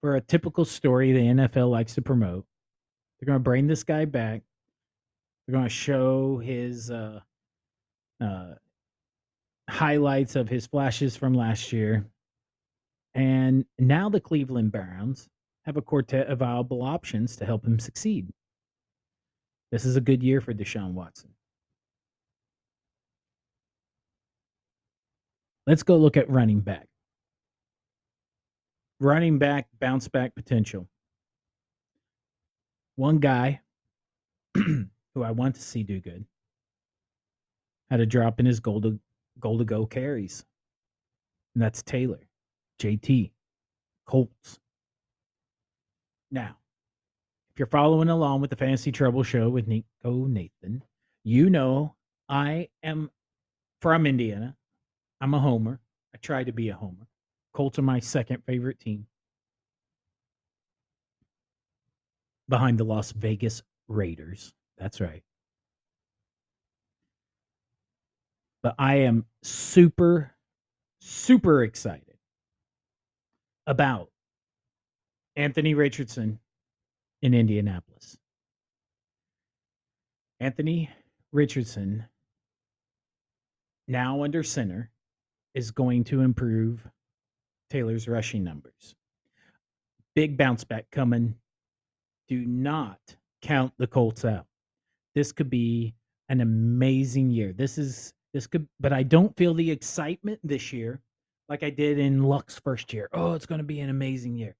for 0.00 0.16
a 0.16 0.20
typical 0.20 0.64
story 0.64 1.12
the 1.12 1.20
NFL 1.20 1.70
likes 1.70 1.94
to 1.94 2.02
promote. 2.02 2.44
They're 3.18 3.26
going 3.26 3.38
to 3.38 3.42
bring 3.42 3.66
this 3.66 3.82
guy 3.82 4.04
back. 4.04 4.42
They're 5.46 5.54
going 5.54 5.64
to 5.64 5.70
show 5.70 6.38
his 6.38 6.90
uh, 6.90 7.20
uh, 8.20 8.54
highlights 9.68 10.36
of 10.36 10.48
his 10.48 10.66
flashes 10.66 11.16
from 11.16 11.34
last 11.34 11.72
year. 11.72 12.06
And 13.14 13.64
now 13.78 14.08
the 14.08 14.20
Cleveland 14.20 14.72
Browns 14.72 15.28
have 15.64 15.76
a 15.76 15.82
quartet 15.82 16.28
of 16.28 16.40
viable 16.40 16.82
options 16.82 17.36
to 17.36 17.46
help 17.46 17.66
him 17.66 17.78
succeed. 17.78 18.28
This 19.72 19.84
is 19.84 19.96
a 19.96 20.00
good 20.00 20.22
year 20.22 20.40
for 20.40 20.54
Deshaun 20.54 20.92
Watson. 20.92 21.30
Let's 25.66 25.82
go 25.82 25.96
look 25.96 26.16
at 26.16 26.30
running 26.30 26.60
back. 26.60 26.86
Running 28.98 29.38
back 29.38 29.68
bounce 29.78 30.08
back 30.08 30.34
potential. 30.34 30.88
One 32.96 33.18
guy 33.18 33.60
who 34.54 35.22
I 35.22 35.30
want 35.30 35.54
to 35.56 35.60
see 35.60 35.82
do 35.82 36.00
good 36.00 36.24
had 37.90 38.00
a 38.00 38.06
drop 38.06 38.40
in 38.40 38.46
his 38.46 38.60
goal 38.60 38.80
to 38.80 38.98
goal 39.38 39.58
to 39.58 39.64
go 39.64 39.86
carries. 39.86 40.44
And 41.54 41.62
that's 41.62 41.82
Taylor, 41.82 42.20
JT, 42.80 43.30
Colts. 44.06 44.58
Now, 46.30 46.56
if 47.52 47.58
you're 47.58 47.66
following 47.66 48.08
along 48.08 48.40
with 48.40 48.50
the 48.50 48.56
Fantasy 48.56 48.92
Trouble 48.92 49.22
Show 49.22 49.48
with 49.48 49.68
Nico 49.68 50.26
Nathan, 50.26 50.82
you 51.24 51.50
know 51.50 51.94
I 52.28 52.68
am 52.82 53.10
from 53.80 54.06
Indiana. 54.06 54.56
I'm 55.20 55.34
a 55.34 55.38
homer. 55.38 55.80
I 56.14 56.18
try 56.18 56.44
to 56.44 56.52
be 56.52 56.68
a 56.68 56.74
homer. 56.74 57.06
Colts 57.56 57.78
are 57.78 57.82
my 57.82 58.00
second 58.00 58.44
favorite 58.44 58.78
team. 58.78 59.06
Behind 62.50 62.76
the 62.76 62.84
Las 62.84 63.12
Vegas 63.12 63.62
Raiders. 63.88 64.52
That's 64.76 65.00
right. 65.00 65.22
But 68.62 68.74
I 68.78 68.96
am 68.96 69.24
super, 69.42 70.34
super 71.00 71.62
excited 71.62 72.18
about 73.66 74.10
Anthony 75.34 75.72
Richardson 75.72 76.38
in 77.22 77.32
Indianapolis. 77.32 78.18
Anthony 80.40 80.90
Richardson, 81.32 82.04
now 83.88 84.24
under 84.24 84.42
center, 84.42 84.90
is 85.54 85.70
going 85.70 86.04
to 86.04 86.20
improve 86.20 86.86
Taylor's 87.70 88.08
rushing 88.08 88.44
numbers. 88.44 88.94
Big 90.14 90.36
bounce 90.36 90.64
back 90.64 90.86
coming. 90.90 91.34
Do 92.28 92.44
not 92.44 92.98
count 93.42 93.72
the 93.78 93.86
Colts 93.86 94.24
out. 94.24 94.46
This 95.14 95.32
could 95.32 95.50
be 95.50 95.94
an 96.28 96.40
amazing 96.40 97.30
year. 97.30 97.52
This 97.52 97.78
is 97.78 98.12
this 98.32 98.46
could 98.46 98.66
but 98.80 98.92
I 98.92 99.02
don't 99.02 99.36
feel 99.36 99.54
the 99.54 99.70
excitement 99.70 100.40
this 100.42 100.72
year 100.72 101.00
like 101.48 101.62
I 101.62 101.70
did 101.70 101.98
in 101.98 102.22
Luck's 102.22 102.58
first 102.58 102.92
year. 102.92 103.08
Oh, 103.12 103.34
it's 103.34 103.46
going 103.46 103.60
to 103.60 103.64
be 103.64 103.80
an 103.80 103.90
amazing 103.90 104.36
year. 104.36 104.56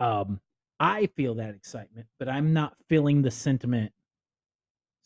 Um 0.00 0.40
I 0.80 1.06
feel 1.14 1.34
that 1.34 1.54
excitement, 1.54 2.06
but 2.18 2.28
I'm 2.28 2.54
not 2.54 2.74
feeling 2.88 3.20
the 3.20 3.30
sentiment. 3.30 3.92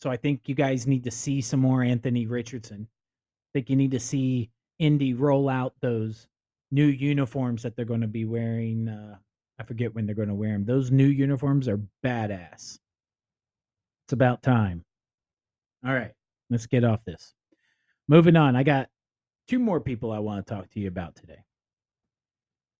So 0.01 0.09
I 0.09 0.15
think 0.15 0.47
you 0.47 0.55
guys 0.55 0.87
need 0.87 1.03
to 1.03 1.11
see 1.11 1.41
some 1.41 1.59
more 1.59 1.83
Anthony 1.83 2.27
Richardson. 2.27 2.87
I 2.89 3.49
think 3.53 3.69
you 3.69 3.75
need 3.75 3.91
to 3.91 3.99
see 3.99 4.49
Indy 4.79 5.13
roll 5.13 5.49
out 5.49 5.73
those 5.81 6.27
new 6.75 6.87
uniforms 6.87 7.63
that 7.63 7.75
they're 7.75 7.85
going 7.85 8.01
to 8.01 8.07
be 8.07 8.25
wearing. 8.25 8.89
Uh, 8.89 9.15
I 9.57 9.63
forget 9.63 9.95
when 9.95 10.05
they're 10.05 10.13
going 10.13 10.27
to 10.27 10.35
wear 10.35 10.51
them. 10.51 10.65
Those 10.65 10.91
new 10.91 11.07
uniforms 11.07 11.69
are 11.69 11.79
badass. 12.03 12.77
It's 14.05 14.13
about 14.13 14.43
time. 14.43 14.83
All 15.87 15.93
right, 15.93 16.11
let's 16.49 16.67
get 16.67 16.83
off 16.83 16.99
this. 17.05 17.33
Moving 18.09 18.35
on, 18.35 18.55
I 18.55 18.63
got 18.63 18.89
two 19.47 19.57
more 19.57 19.79
people 19.79 20.11
I 20.11 20.19
want 20.19 20.45
to 20.45 20.53
talk 20.53 20.69
to 20.71 20.79
you 20.79 20.89
about 20.89 21.15
today. 21.15 21.43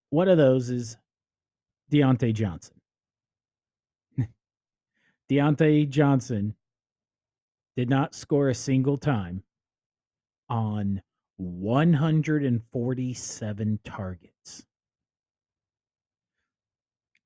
One 0.09 0.27
of 0.27 0.37
those 0.37 0.69
is 0.69 0.97
Diontae 1.91 2.33
Johnson. 2.33 2.75
Diontae 5.31 5.89
Johnson 5.89 6.53
did 7.77 7.89
not 7.89 8.13
score 8.13 8.49
a 8.49 8.55
single 8.55 8.97
time 8.97 9.41
on 10.49 11.01
147 11.37 13.79
targets. 13.83 14.65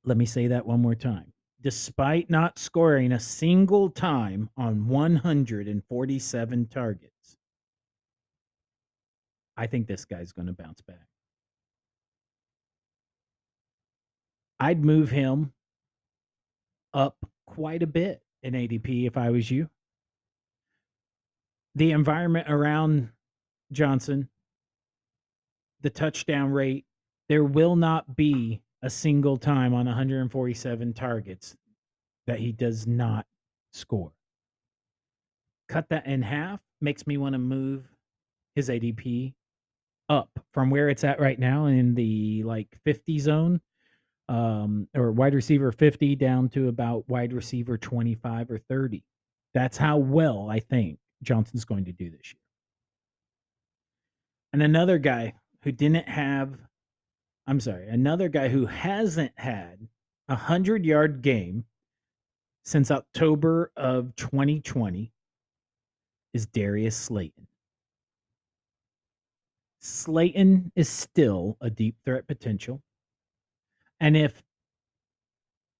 Let 0.06 0.18
me 0.18 0.26
say 0.26 0.48
that 0.48 0.66
one 0.66 0.82
more 0.82 0.96
time. 0.96 1.32
Despite 1.62 2.30
not 2.30 2.58
scoring 2.58 3.12
a 3.12 3.20
single 3.20 3.90
time 3.90 4.50
on 4.56 4.88
147 4.88 6.68
targets, 6.68 7.38
I 9.58 9.68
think 9.68 9.88
this 9.88 10.06
guy's 10.06 10.32
going 10.32 10.48
to 10.48 10.54
bounce 10.54 10.82
back. 10.82 11.06
I'd 14.60 14.84
move 14.84 15.10
him 15.10 15.54
up 16.94 17.18
quite 17.46 17.84
a 17.84 17.88
bit 17.88 18.22
in 18.42 18.54
ADP 18.54 19.06
if 19.06 19.18
I 19.18 19.30
was 19.30 19.52
you. 19.52 19.70
The 21.76 21.92
environment 21.92 22.50
around 22.50 23.10
Johnson, 23.72 24.30
the 25.82 25.90
touchdown 25.90 26.52
rate, 26.52 26.86
there 27.28 27.44
will 27.44 27.76
not 27.76 28.16
be 28.16 28.62
a 28.82 28.90
single 28.90 29.38
time 29.38 29.74
on 29.74 29.86
147 29.86 30.94
targets 30.94 31.56
that 32.28 32.40
he 32.40 32.52
does 32.52 32.88
not 32.88 33.26
score. 33.72 34.12
Cut 35.68 35.88
that 35.90 36.08
in 36.08 36.22
half 36.22 36.60
makes 36.82 37.06
me 37.06 37.18
want 37.18 37.34
to 37.34 37.40
move 37.40 37.84
his 38.56 38.70
ADP 38.70 39.34
up 40.10 40.30
from 40.54 40.70
where 40.70 40.90
it's 40.90 41.04
at 41.04 41.20
right 41.20 41.38
now 41.38 41.68
in 41.68 41.94
the 41.94 42.44
like 42.44 42.68
50 42.84 43.20
zone 43.20 43.62
um, 44.28 44.88
or 44.96 45.12
wide 45.12 45.34
receiver 45.34 45.72
50 45.72 46.16
down 46.16 46.50
to 46.50 46.68
about 46.68 47.08
wide 47.10 47.34
receiver 47.34 47.78
25 47.78 48.52
or 48.52 48.58
30. 48.58 49.04
That's 49.54 49.78
how 49.78 49.98
well 49.98 50.50
I 50.50 50.60
think 50.60 51.00
Johnson's 51.24 51.66
going 51.66 51.86
to 51.86 51.92
do 51.92 52.10
this 52.10 52.34
year. 52.34 52.49
And 54.54 54.64
another 54.64 54.98
guy 54.98 55.34
who 55.62 55.72
didn't 55.72 56.08
have, 56.08 56.58
I'm 57.48 57.60
sorry, 57.60 57.88
another 57.88 58.30
guy 58.30 58.48
who 58.50 58.66
hasn't 58.66 59.32
had 59.36 59.88
a 60.28 60.34
100 60.34 60.86
yard 60.86 61.22
game 61.22 61.66
since 62.64 62.92
October 62.92 63.72
of 63.76 64.16
2020 64.16 65.12
is 66.34 66.46
Darius 66.48 66.96
Slayton. 66.96 67.48
Slayton 69.80 70.72
is 70.76 70.90
still 70.90 71.58
a 71.62 71.70
deep 71.70 71.96
threat 72.04 72.28
potential. 72.28 72.82
And 74.00 74.16
if, 74.16 74.44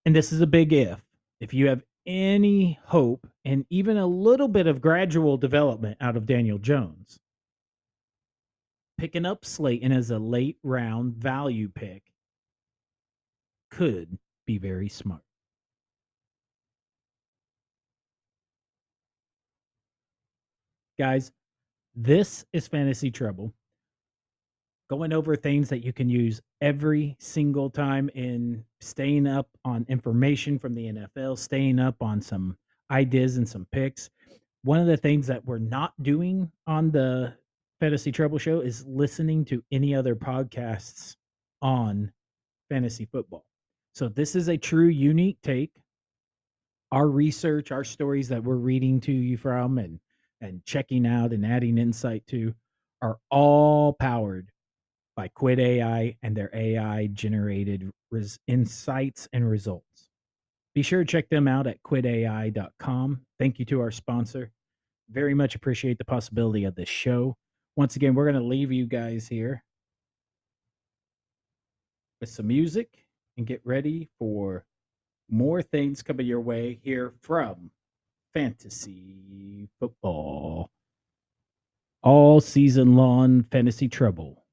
and 0.06 0.16
this 0.16 0.32
is 0.32 0.42
a 0.42 0.48
big 0.48 0.74
if, 0.74 1.04
if 1.40 1.54
you 1.54 1.68
have 1.68 1.84
any 2.06 2.80
hope 2.84 3.28
and 3.46 3.66
even 3.70 3.98
a 3.98 4.08
little 4.08 4.48
bit 4.48 4.68
of 4.68 4.82
gradual 4.82 5.38
development 5.38 5.98
out 6.02 6.16
of 6.18 6.26
Daniel 6.26 6.58
Jones, 6.58 7.20
picking 9.00 9.26
up 9.26 9.46
Slayton 9.46 9.94
as 9.94 10.12
a 10.12 10.20
late 10.20 10.58
round 10.62 11.16
value 11.16 11.70
pick 11.70 12.04
could 13.72 14.18
be 14.46 14.58
very 14.58 14.90
smart. 14.90 15.22
Guys, 21.00 21.32
this 21.96 22.46
is 22.52 22.68
Fantasy 22.68 23.10
Trouble. 23.10 23.54
Going 24.90 25.14
over 25.14 25.38
things 25.38 25.70
that 25.70 25.86
you 25.86 25.94
can 25.94 26.10
use 26.10 26.42
every 26.60 27.16
single 27.20 27.70
time 27.70 28.10
in 28.16 28.66
staying 28.82 29.28
up 29.28 29.48
on 29.64 29.86
information 29.88 30.60
from 30.60 30.76
the 30.76 30.88
NFL, 30.88 31.38
staying 31.38 31.80
up 31.80 31.96
on 32.02 32.22
some 32.22 32.58
ideas 32.92 33.38
and 33.38 33.48
some 33.48 33.66
picks. 33.72 34.10
One 34.64 34.80
of 34.80 34.88
the 34.88 34.98
things 34.98 35.26
that 35.28 35.46
we're 35.46 35.58
not 35.58 35.94
doing 36.04 36.52
on 36.68 36.92
the 36.92 37.34
Fantasy 37.80 38.12
Trouble 38.12 38.38
Show 38.38 38.60
is 38.60 38.86
listening 38.86 39.46
to 39.46 39.64
any 39.72 39.96
other 39.96 40.16
podcasts 40.16 41.16
on 41.62 42.12
fantasy 42.70 43.06
football. 43.06 43.46
So 43.96 44.10
this 44.10 44.36
is 44.36 44.50
a 44.50 44.58
true 44.58 44.88
unique 44.88 45.38
take. 45.44 45.72
Our 46.92 47.08
research, 47.08 47.72
our 47.72 47.84
stories 47.84 48.28
that 48.30 48.44
we're 48.44 48.56
reading 48.56 49.00
to 49.02 49.12
you 49.12 49.38
from 49.38 49.78
and 49.78 50.00
and 50.42 50.64
checking 50.66 51.06
out 51.06 51.34
and 51.34 51.46
adding 51.46 51.78
insight 51.78 52.26
to 52.28 52.54
are 53.02 53.18
all 53.30 53.94
powered 53.94 54.50
by 55.16 55.28
Quid 55.28 55.60
AI 55.60 56.16
and 56.24 56.36
their 56.36 56.50
AI 56.54 57.08
generated 57.08 57.92
res- 58.10 58.40
insights 58.48 59.28
and 59.34 59.50
results. 59.50 60.10
Be 60.74 60.82
sure 60.82 61.04
to 61.04 61.06
check 61.06 61.30
them 61.30 61.48
out 61.48 61.68
at 61.68 61.84
quidai.com. 61.84 63.22
Thank 63.38 63.60
you 63.60 63.66
to 63.66 63.82
our 63.82 63.92
sponsor. 63.92 64.52
Very 65.10 65.34
much 65.34 65.56
appreciate 65.56 65.98
the 65.98 66.06
possibility 66.06 66.64
of 66.64 66.76
this 66.76 66.90
show. 66.90 67.36
Once 67.80 67.96
again, 67.96 68.14
we're 68.14 68.30
going 68.30 68.36
to 68.36 68.46
leave 68.46 68.74
you 68.74 68.86
guys 68.86 69.26
here 69.26 69.64
with 72.20 72.28
some 72.28 72.46
music 72.46 73.06
and 73.38 73.48
get 73.48 73.62
ready 73.64 74.10
for 74.20 74.66
more 75.30 75.62
things 75.62 76.04
coming 76.04 76.26
your 76.26 76.42
way 76.42 76.78
here 76.84 77.14
from 77.22 77.72
Fantasy 78.34 79.70
Football. 79.80 80.70
All 82.04 82.42
season 82.42 82.96
long 82.98 83.44
fantasy 83.44 83.88
trouble 83.88 84.44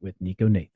with 0.00 0.20
Nico 0.20 0.48
Nathan. 0.48 0.75